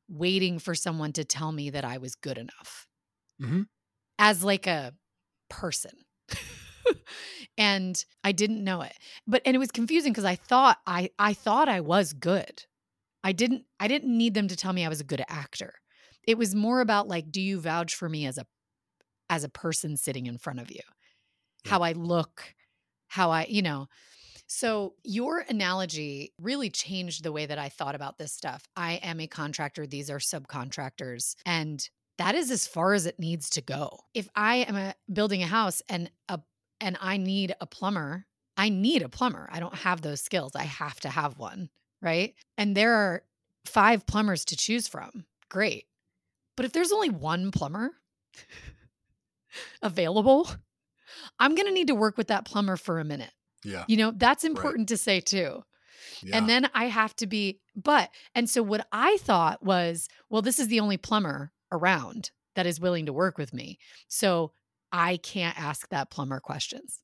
waiting 0.09 0.59
for 0.59 0.75
someone 0.75 1.12
to 1.14 1.25
tell 1.25 1.53
me 1.53 1.70
that 1.70 1.85
I 1.85 1.99
was 1.99 2.14
good 2.14 2.38
enough. 2.38 2.88
Mhm. 3.38 3.64
As 4.18 4.44
like 4.44 4.66
a 4.66 4.92
person. 5.49 5.92
and 7.59 8.05
I 8.25 8.33
didn't 8.33 8.64
know 8.64 8.83
it. 8.83 8.92
But 9.27 9.42
and 9.44 9.55
it 9.55 9.59
was 9.59 9.70
confusing 9.70 10.12
because 10.12 10.25
I 10.25 10.37
thought 10.37 10.79
I 10.87 11.11
I 11.18 11.35
thought 11.35 11.68
I 11.68 11.81
was 11.81 12.12
good. 12.12 12.64
I 13.25 13.33
didn't 13.33 13.64
I 13.81 13.88
didn't 13.88 14.16
need 14.16 14.35
them 14.35 14.49
to 14.49 14.57
tell 14.57 14.73
me 14.73 14.85
I 14.85 14.88
was 14.88 15.01
a 15.01 15.05
good 15.05 15.25
actor. 15.29 15.75
It 16.27 16.38
was 16.38 16.55
more 16.55 16.81
about 16.81 17.09
like 17.09 17.31
do 17.33 17.40
you 17.40 17.61
vouch 17.61 17.94
for 17.94 18.09
me 18.09 18.27
as 18.27 18.38
a 18.38 18.46
as 19.31 19.44
a 19.44 19.49
person 19.49 19.96
sitting 19.96 20.27
in 20.27 20.38
front 20.38 20.61
of 20.61 20.70
you? 20.70 20.81
Yeah. 21.64 21.70
How 21.73 21.83
I 21.83 21.92
look, 21.92 22.55
how 23.11 23.31
I, 23.31 23.46
you 23.49 23.61
know. 23.61 23.88
So 24.46 24.94
your 25.05 25.44
analogy 25.49 26.33
really 26.40 26.70
changed 26.70 27.23
the 27.23 27.33
way 27.33 27.46
that 27.46 27.59
I 27.59 27.68
thought 27.68 27.94
about 27.94 28.18
this 28.18 28.33
stuff. 28.33 28.64
I 28.77 28.94
am 28.94 29.20
a 29.20 29.27
contractor, 29.27 29.87
these 29.87 30.11
are 30.11 30.18
subcontractors, 30.18 31.35
and 31.44 31.87
that 32.18 32.35
is 32.35 32.51
as 32.51 32.66
far 32.66 32.94
as 32.94 33.07
it 33.07 33.18
needs 33.18 33.51
to 33.51 33.61
go. 33.61 34.01
If 34.14 34.29
I 34.35 34.57
am 34.57 34.77
a, 34.77 34.94
building 35.12 35.42
a 35.42 35.46
house 35.46 35.83
and 35.88 36.11
a 36.29 36.40
and 36.81 36.96
I 37.01 37.18
need 37.18 37.55
a 37.61 37.66
plumber, 37.66 38.27
I 38.57 38.70
need 38.70 39.03
a 39.03 39.09
plumber. 39.09 39.49
I 39.53 39.61
don't 39.61 39.75
have 39.75 40.01
those 40.01 40.20
skills. 40.20 40.53
I 40.57 40.62
have 40.62 40.99
to 41.01 41.09
have 41.09 41.38
one, 41.38 41.68
right? 42.01 42.35
And 42.57 42.77
there 42.77 42.94
are 42.94 43.23
five 43.66 44.07
plumbers 44.07 44.44
to 44.46 44.57
choose 44.57 44.88
from. 44.88 45.27
Great. 45.49 45.87
But 46.57 46.64
if 46.64 46.73
there's 46.73 46.92
only 46.92 47.11
one 47.11 47.51
plumber 47.51 47.90
available, 49.83 50.49
I'm 51.38 51.55
going 51.55 51.66
to 51.66 51.73
need 51.73 51.88
to 51.88 51.94
work 51.94 52.16
with 52.16 52.29
that 52.29 52.44
plumber 52.44 52.77
for 52.77 52.99
a 52.99 53.05
minute. 53.05 53.33
yeah 53.64 53.85
You 53.88 53.96
know, 53.96 54.12
that's 54.14 54.44
important 54.44 54.88
to 54.88 54.96
say 54.96 55.20
too. 55.20 55.62
yeah 56.23 56.37
And 56.37 56.49
then 56.49 56.68
I 56.75 56.85
have 56.87 57.14
to 57.16 57.27
be, 57.27 57.61
but, 57.77 58.11
and 58.35 58.49
so 58.49 58.62
what 58.62 58.87
I 58.92 59.16
thought 59.18 59.62
was, 59.62 60.09
well, 60.29 60.42
this 60.42 60.59
is 60.59 60.68
the 60.68 60.81
only 60.81 60.96
plumber 60.96 61.53
around 61.73 62.31
that 62.57 62.66
is 62.66 62.81
willing 62.81 63.07
to 63.07 63.12
work 63.12 63.38
with 63.38 63.53
me. 63.55 63.79
So 64.09 64.53
I 64.92 65.18
can't 65.18 65.59
ask 65.59 65.88
that 65.88 66.11
plumber 66.11 66.40
questions. 66.40 67.01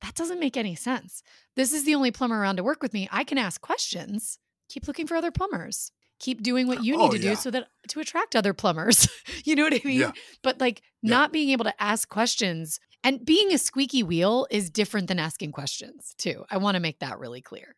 That 0.00 0.14
doesn't 0.14 0.40
make 0.40 0.56
any 0.56 0.74
sense. 0.74 1.22
This 1.56 1.72
is 1.72 1.84
the 1.84 1.94
only 1.94 2.10
plumber 2.10 2.40
around 2.40 2.56
to 2.56 2.64
work 2.64 2.82
with 2.82 2.94
me. 2.94 3.08
I 3.12 3.24
can 3.24 3.36
ask 3.36 3.60
questions. 3.60 4.38
Keep 4.70 4.86
looking 4.88 5.06
for 5.06 5.16
other 5.16 5.30
plumbers. 5.30 5.92
Keep 6.20 6.42
doing 6.42 6.66
what 6.66 6.84
you 6.84 6.96
need 6.96 7.02
Oh, 7.02 7.10
to 7.10 7.18
yeah. 7.18 7.30
do 7.30 7.36
so 7.36 7.50
that 7.50 7.68
to 7.88 8.00
attract 8.00 8.36
other 8.36 8.54
plumbers. 8.54 9.08
you 9.44 9.56
know 9.56 9.64
what 9.64 9.74
I 9.74 9.80
mean? 9.84 10.00
Yeah. 10.00 10.12
But 10.42 10.60
like 10.60 10.82
Yeah. 11.02 11.10
not 11.10 11.32
being 11.32 11.50
able 11.50 11.64
to 11.64 11.82
ask 11.82 12.08
questions 12.08 12.78
and 13.02 13.24
being 13.24 13.52
a 13.52 13.58
squeaky 13.58 14.02
wheel 14.02 14.46
is 14.50 14.68
different 14.70 15.08
than 15.08 15.18
asking 15.18 15.52
questions, 15.52 16.14
too. 16.18 16.44
I 16.50 16.58
want 16.58 16.74
to 16.74 16.80
make 16.80 16.98
that 17.00 17.18
really 17.18 17.40
clear. 17.40 17.74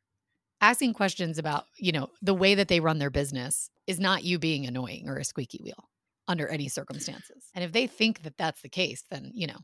Asking 0.60 0.92
questions 0.94 1.38
about, 1.38 1.64
you 1.78 1.92
know, 1.92 2.08
the 2.20 2.34
way 2.34 2.54
that 2.56 2.68
they 2.68 2.80
run 2.80 2.98
their 2.98 3.10
business 3.10 3.70
is 3.86 4.00
not 4.00 4.24
you 4.24 4.38
being 4.38 4.66
annoying 4.66 5.08
or 5.08 5.16
a 5.18 5.24
squeaky 5.24 5.60
wheel 5.62 5.88
under 6.28 6.48
any 6.48 6.68
circumstances. 6.68 7.44
And 7.54 7.64
if 7.64 7.72
they 7.72 7.86
think 7.86 8.22
that 8.22 8.36
that's 8.36 8.62
the 8.62 8.68
case, 8.68 9.04
then, 9.10 9.30
you 9.34 9.46
know, 9.46 9.58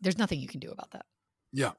there's 0.00 0.18
nothing 0.18 0.40
you 0.40 0.48
can 0.48 0.60
do 0.60 0.70
about 0.70 0.90
that. 0.92 1.06
Yeah, 1.52 1.72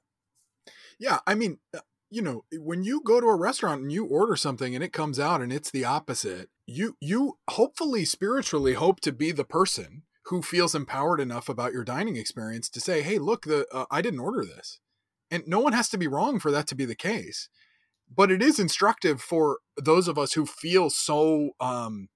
Yeah. 1.00 1.20
I 1.28 1.36
mean, 1.36 1.58
uh, 1.74 1.80
you 2.16 2.22
know, 2.22 2.46
when 2.54 2.86
you 2.86 3.02
go 3.04 3.20
to 3.20 3.28
a 3.28 3.36
restaurant 3.36 3.82
and 3.82 3.92
you 3.92 4.06
order 4.06 4.38
something 4.38 4.74
and 4.74 4.82
it 4.82 4.94
comes 4.94 5.20
out 5.20 5.42
and 5.42 5.52
it's 5.52 5.70
the 5.70 5.84
opposite, 5.84 6.50
you 6.66 6.96
you 7.02 7.38
hopefully 7.50 8.06
spiritually 8.06 8.74
hope 8.74 9.02
to 9.02 9.12
be 9.12 9.34
the 9.34 9.44
person 9.44 10.04
who 10.28 10.42
feels 10.42 10.74
empowered 10.74 11.20
enough 11.20 11.50
about 11.50 11.74
your 11.74 11.84
dining 11.84 12.16
experience 12.16 12.70
to 12.70 12.80
say, 12.80 13.02
"Hey, 13.02 13.20
look, 13.20 13.44
the 13.44 13.68
uh, 13.70 13.86
I 13.92 14.02
didn't 14.02 14.22
order 14.22 14.46
this." 14.46 14.80
And 15.30 15.44
no 15.46 15.60
one 15.60 15.74
has 15.74 15.90
to 15.90 15.98
be 15.98 16.08
wrong 16.08 16.40
for 16.40 16.52
that 16.52 16.68
to 16.68 16.76
be 16.76 16.86
the 16.86 16.96
case. 16.96 17.50
But 18.10 18.32
it 18.32 18.42
is 18.42 18.60
instructive 18.60 19.22
for 19.22 19.60
those 19.76 20.08
of 20.08 20.18
us 20.18 20.34
who 20.34 20.46
feel 20.46 20.90
so 20.90 21.50
um 21.60 22.08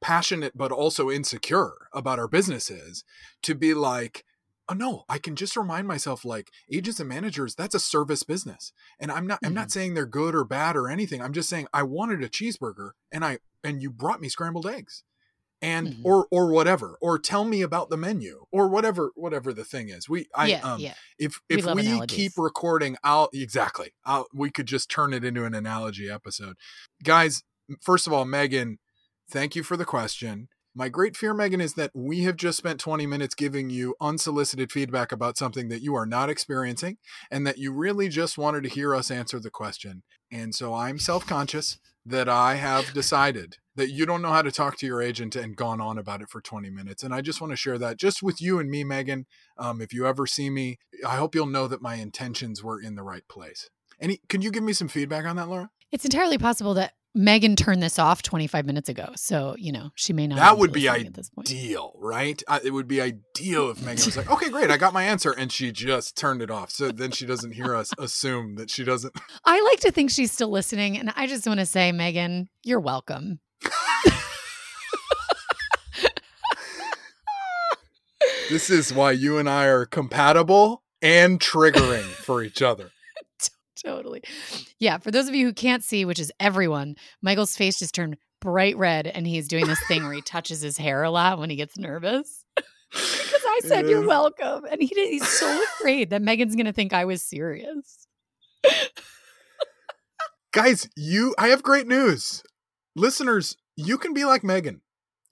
passionate 0.00 0.56
but 0.56 0.72
also 0.72 1.08
insecure 1.08 1.88
about 1.94 2.18
our 2.18 2.28
businesses 2.28 3.04
to 3.42 3.54
be 3.54 3.74
like, 3.74 4.24
oh 4.68 4.74
no 4.74 5.04
i 5.08 5.18
can 5.18 5.36
just 5.36 5.56
remind 5.56 5.86
myself 5.86 6.24
like 6.24 6.50
agents 6.72 7.00
and 7.00 7.08
managers 7.08 7.54
that's 7.54 7.74
a 7.74 7.80
service 7.80 8.22
business 8.22 8.72
and 8.98 9.10
i'm 9.10 9.26
not 9.26 9.38
i'm 9.44 9.54
not 9.54 9.70
saying 9.70 9.94
they're 9.94 10.06
good 10.06 10.34
or 10.34 10.44
bad 10.44 10.76
or 10.76 10.88
anything 10.88 11.22
i'm 11.22 11.32
just 11.32 11.48
saying 11.48 11.66
i 11.72 11.82
wanted 11.82 12.22
a 12.22 12.28
cheeseburger 12.28 12.90
and 13.12 13.24
i 13.24 13.38
and 13.64 13.82
you 13.82 13.90
brought 13.90 14.20
me 14.20 14.28
scrambled 14.28 14.66
eggs 14.66 15.02
and 15.62 15.88
Mhm. 15.88 16.04
or 16.04 16.26
or 16.30 16.50
whatever 16.50 16.98
or 17.00 17.18
tell 17.18 17.44
me 17.44 17.62
about 17.62 17.88
the 17.88 17.96
menu 17.96 18.44
or 18.52 18.68
whatever 18.68 19.10
whatever 19.14 19.52
the 19.54 19.64
thing 19.64 19.88
is 19.88 20.08
we 20.08 20.26
i 20.34 20.48
yeah, 20.48 20.60
um 20.60 20.80
yeah. 20.80 20.94
if 21.18 21.40
if 21.48 21.64
love 21.64 21.76
we 21.76 22.06
keep 22.06 22.32
recording 22.36 22.96
i'll 23.02 23.30
exactly 23.32 23.92
I'll, 24.04 24.26
we 24.34 24.50
could 24.50 24.66
just 24.66 24.90
turn 24.90 25.14
it 25.14 25.24
into 25.24 25.44
an 25.44 25.54
analogy 25.54 26.10
episode 26.10 26.56
guys 27.02 27.42
first 27.80 28.06
of 28.06 28.12
all 28.12 28.26
megan 28.26 28.78
thank 29.30 29.56
you 29.56 29.62
for 29.62 29.78
the 29.78 29.86
question 29.86 30.48
my 30.76 30.88
great 30.88 31.16
fear 31.16 31.34
megan 31.34 31.60
is 31.60 31.74
that 31.74 31.90
we 31.94 32.22
have 32.22 32.36
just 32.36 32.58
spent 32.58 32.78
20 32.78 33.06
minutes 33.06 33.34
giving 33.34 33.70
you 33.70 33.94
unsolicited 34.00 34.70
feedback 34.70 35.10
about 35.10 35.36
something 35.36 35.68
that 35.68 35.82
you 35.82 35.94
are 35.94 36.06
not 36.06 36.30
experiencing 36.30 36.98
and 37.30 37.46
that 37.46 37.58
you 37.58 37.72
really 37.72 38.08
just 38.08 38.38
wanted 38.38 38.62
to 38.62 38.68
hear 38.68 38.94
us 38.94 39.10
answer 39.10 39.40
the 39.40 39.50
question 39.50 40.02
and 40.30 40.54
so 40.54 40.74
i'm 40.74 40.98
self-conscious 40.98 41.78
that 42.04 42.28
i 42.28 42.54
have 42.54 42.92
decided 42.92 43.56
that 43.74 43.90
you 43.90 44.06
don't 44.06 44.22
know 44.22 44.30
how 44.30 44.42
to 44.42 44.52
talk 44.52 44.78
to 44.78 44.86
your 44.86 45.02
agent 45.02 45.34
and 45.34 45.56
gone 45.56 45.80
on 45.80 45.98
about 45.98 46.22
it 46.22 46.28
for 46.28 46.40
20 46.40 46.70
minutes 46.70 47.02
and 47.02 47.14
i 47.14 47.20
just 47.20 47.40
want 47.40 47.50
to 47.50 47.56
share 47.56 47.78
that 47.78 47.98
just 47.98 48.22
with 48.22 48.40
you 48.40 48.58
and 48.58 48.70
me 48.70 48.84
megan 48.84 49.26
um, 49.58 49.80
if 49.80 49.92
you 49.92 50.06
ever 50.06 50.26
see 50.26 50.50
me, 50.50 50.78
I 51.06 51.16
hope 51.16 51.34
you'll 51.34 51.46
know 51.46 51.66
that 51.68 51.82
my 51.82 51.94
intentions 51.96 52.62
were 52.62 52.80
in 52.80 52.94
the 52.94 53.02
right 53.02 53.26
place. 53.28 53.70
Any, 54.00 54.20
can 54.28 54.42
you 54.42 54.50
give 54.50 54.62
me 54.62 54.72
some 54.72 54.88
feedback 54.88 55.24
on 55.24 55.36
that, 55.36 55.48
Laura? 55.48 55.70
It's 55.92 56.04
entirely 56.04 56.38
possible 56.38 56.74
that 56.74 56.92
Megan 57.14 57.56
turned 57.56 57.82
this 57.82 57.98
off 57.98 58.22
25 58.22 58.66
minutes 58.66 58.88
ago. 58.90 59.12
So, 59.16 59.56
you 59.58 59.72
know, 59.72 59.90
she 59.94 60.12
may 60.12 60.26
not 60.26 60.36
That 60.36 60.58
would 60.58 60.72
be 60.72 60.82
listening 60.82 61.06
at 61.06 61.14
this 61.14 61.30
point. 61.30 61.50
Ideal, 61.50 61.94
right? 61.96 62.42
I, 62.46 62.60
it 62.62 62.72
would 62.72 62.86
be 62.86 63.00
ideal 63.00 63.70
if 63.70 63.80
Megan 63.80 64.04
was 64.04 64.16
like, 64.16 64.30
"Okay, 64.30 64.50
great, 64.50 64.70
I 64.70 64.76
got 64.76 64.92
my 64.92 65.04
answer," 65.04 65.32
and 65.32 65.50
she 65.50 65.72
just 65.72 66.16
turned 66.16 66.42
it 66.42 66.50
off, 66.50 66.70
so 66.70 66.90
then 66.90 67.12
she 67.12 67.24
doesn't 67.24 67.52
hear 67.52 67.74
us 67.74 67.90
assume 67.98 68.56
that 68.56 68.70
she 68.70 68.84
doesn't. 68.84 69.16
I 69.44 69.60
like 69.62 69.80
to 69.80 69.90
think 69.90 70.10
she's 70.10 70.30
still 70.30 70.50
listening. 70.50 70.98
And 70.98 71.12
I 71.16 71.26
just 71.26 71.46
want 71.46 71.60
to 71.60 71.66
say, 71.66 71.90
Megan, 71.92 72.48
you're 72.62 72.80
welcome. 72.80 73.40
This 78.48 78.70
is 78.70 78.94
why 78.94 79.10
you 79.10 79.38
and 79.38 79.50
I 79.50 79.64
are 79.64 79.84
compatible 79.84 80.84
and 81.02 81.40
triggering 81.40 82.04
for 82.04 82.44
each 82.44 82.62
other. 82.62 82.92
Totally. 83.82 84.22
Yeah. 84.78 84.98
For 84.98 85.10
those 85.10 85.28
of 85.28 85.34
you 85.34 85.46
who 85.46 85.52
can't 85.52 85.84
see, 85.84 86.04
which 86.04 86.18
is 86.18 86.32
everyone, 86.40 86.96
Michael's 87.22 87.56
face 87.56 87.78
just 87.78 87.94
turned 87.94 88.16
bright 88.40 88.76
red 88.76 89.06
and 89.06 89.26
he's 89.26 89.48
doing 89.48 89.66
this 89.66 89.84
thing 89.86 90.04
where 90.04 90.12
he 90.12 90.22
touches 90.24 90.60
his 90.60 90.76
hair 90.76 91.02
a 91.02 91.10
lot 91.10 91.38
when 91.38 91.50
he 91.50 91.56
gets 91.56 91.78
nervous. 91.78 92.44
because 92.92 93.42
I 93.46 93.60
said, 93.64 93.88
You're 93.88 94.06
welcome. 94.06 94.64
And 94.70 94.80
he 94.80 94.88
did, 94.88 95.10
he's 95.10 95.28
so 95.28 95.62
afraid 95.62 96.10
that 96.10 96.22
Megan's 96.22 96.56
going 96.56 96.66
to 96.66 96.72
think 96.72 96.92
I 96.92 97.04
was 97.04 97.22
serious. 97.22 98.06
Guys, 100.52 100.88
you 100.96 101.34
I 101.38 101.48
have 101.48 101.62
great 101.62 101.86
news. 101.86 102.42
Listeners, 102.94 103.56
you 103.76 103.98
can 103.98 104.14
be 104.14 104.24
like 104.24 104.42
Megan. 104.42 104.80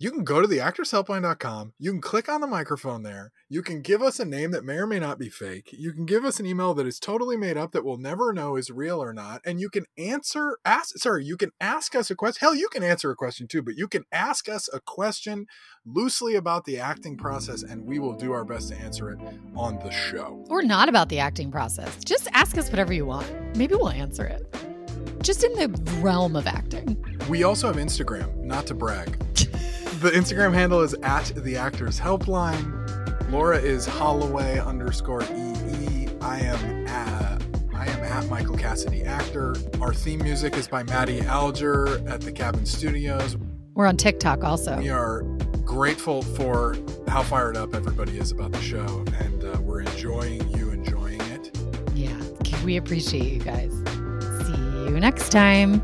You 0.01 0.11
can 0.11 0.24
go 0.24 0.40
to 0.40 0.47
the 0.49 0.59
actorshelpline.com. 0.59 1.74
You 1.78 1.92
can 1.92 2.01
click 2.01 2.28
on 2.28 2.40
the 2.40 2.49
microphone 2.49 3.05
there. 3.05 3.30
You 3.49 3.62
can 3.62 3.80
give 3.80 4.03
us 4.03 4.18
a 4.18 4.24
name 4.24 4.51
that 4.51 4.64
may 4.64 4.74
or 4.74 4.88
may 4.88 4.99
not 4.99 5.20
be 5.20 5.28
fake. 5.28 5.70
You 5.72 5.92
can 5.92 6.05
give 6.05 6.24
us 6.24 6.40
an 6.40 6.47
email 6.47 6.74
that 6.74 6.86
is 6.86 6.99
totally 6.99 7.36
made 7.36 7.57
up 7.57 7.70
that 7.72 7.84
we'll 7.84 7.99
never 7.99 8.32
know 8.32 8.57
is 8.57 8.70
real 8.70 9.01
or 9.01 9.12
not. 9.12 9.40
And 9.47 9.61
you 9.61 9.70
can 9.70 9.84
answer 9.97 10.59
ask 10.64 10.99
sorry, 10.99 11.24
you 11.24 11.36
can 11.36 11.53
ask 11.61 11.95
us 11.95 12.11
a 12.11 12.16
question. 12.16 12.40
Hell, 12.40 12.57
you 12.57 12.68
can 12.68 12.82
answer 12.82 13.11
a 13.12 13.16
question 13.16 13.47
too, 13.47 13.62
but 13.62 13.76
you 13.76 13.86
can 13.86 14.05
ask 14.11 14.49
us 14.49 14.68
a 14.72 14.80
question 14.80 15.47
loosely 15.86 16.34
about 16.34 16.64
the 16.64 16.80
acting 16.80 17.16
process 17.16 17.62
and 17.62 17.86
we 17.86 18.01
will 18.01 18.14
do 18.14 18.32
our 18.32 18.45
best 18.45 18.70
to 18.70 18.76
answer 18.76 19.11
it 19.11 19.20
on 19.55 19.78
the 19.78 19.90
show. 19.90 20.45
Or 20.49 20.62
not 20.62 20.88
about 20.88 21.09
the 21.09 21.20
acting 21.20 21.53
process. 21.53 22.03
Just 22.05 22.26
ask 22.32 22.59
us 22.59 22.68
whatever 22.68 22.92
you 22.92 23.07
want. 23.07 23.57
Maybe 23.57 23.76
we'll 23.76 23.90
answer 23.90 24.24
it. 24.24 24.53
Just 25.22 25.45
in 25.45 25.53
the 25.55 25.68
realm 26.01 26.34
of 26.34 26.49
acting. 26.49 27.03
We 27.28 27.45
also 27.45 27.68
have 27.68 27.76
Instagram, 27.76 28.36
not 28.42 28.66
to 28.66 28.74
brag. 28.74 29.16
The 30.05 30.11
Instagram 30.11 30.52
handle 30.52 30.82
is 30.82 30.92
at 31.02 31.32
the 31.34 31.57
actors 31.57 31.98
helpline. 31.98 33.32
Laura 33.32 33.57
is 33.57 33.86
Holloway 33.86 34.59
underscore 34.59 35.22
EE. 35.22 36.09
I 36.20 36.40
am 36.40 36.86
at 36.86 37.42
I 37.74 37.86
am 37.86 38.05
at 38.05 38.28
Michael 38.28 38.59
Cassidy 38.59 39.02
actor. 39.02 39.57
Our 39.80 39.94
theme 39.94 40.22
music 40.22 40.59
is 40.59 40.68
by 40.68 40.82
Matty 40.82 41.22
Alger 41.22 42.07
at 42.07 42.20
the 42.20 42.32
Cabin 42.32 42.66
Studios. 42.66 43.38
We're 43.72 43.86
on 43.86 43.96
TikTok 43.96 44.44
also. 44.44 44.76
We 44.76 44.90
are 44.90 45.22
grateful 45.64 46.20
for 46.20 46.76
how 47.09 47.22
fired 47.22 47.57
up 47.57 47.74
everybody 47.74 48.18
is 48.18 48.30
about 48.30 48.52
the 48.52 48.61
show, 48.61 49.07
and 49.20 49.42
uh, 49.42 49.59
we're 49.62 49.80
enjoying 49.80 50.46
you 50.50 50.68
enjoying 50.68 51.22
it. 51.22 51.57
Yeah. 51.94 52.20
We 52.62 52.76
appreciate 52.76 53.32
you 53.32 53.40
guys. 53.40 53.72
See 54.46 54.84
you 54.84 55.00
next 55.00 55.30
time. 55.30 55.82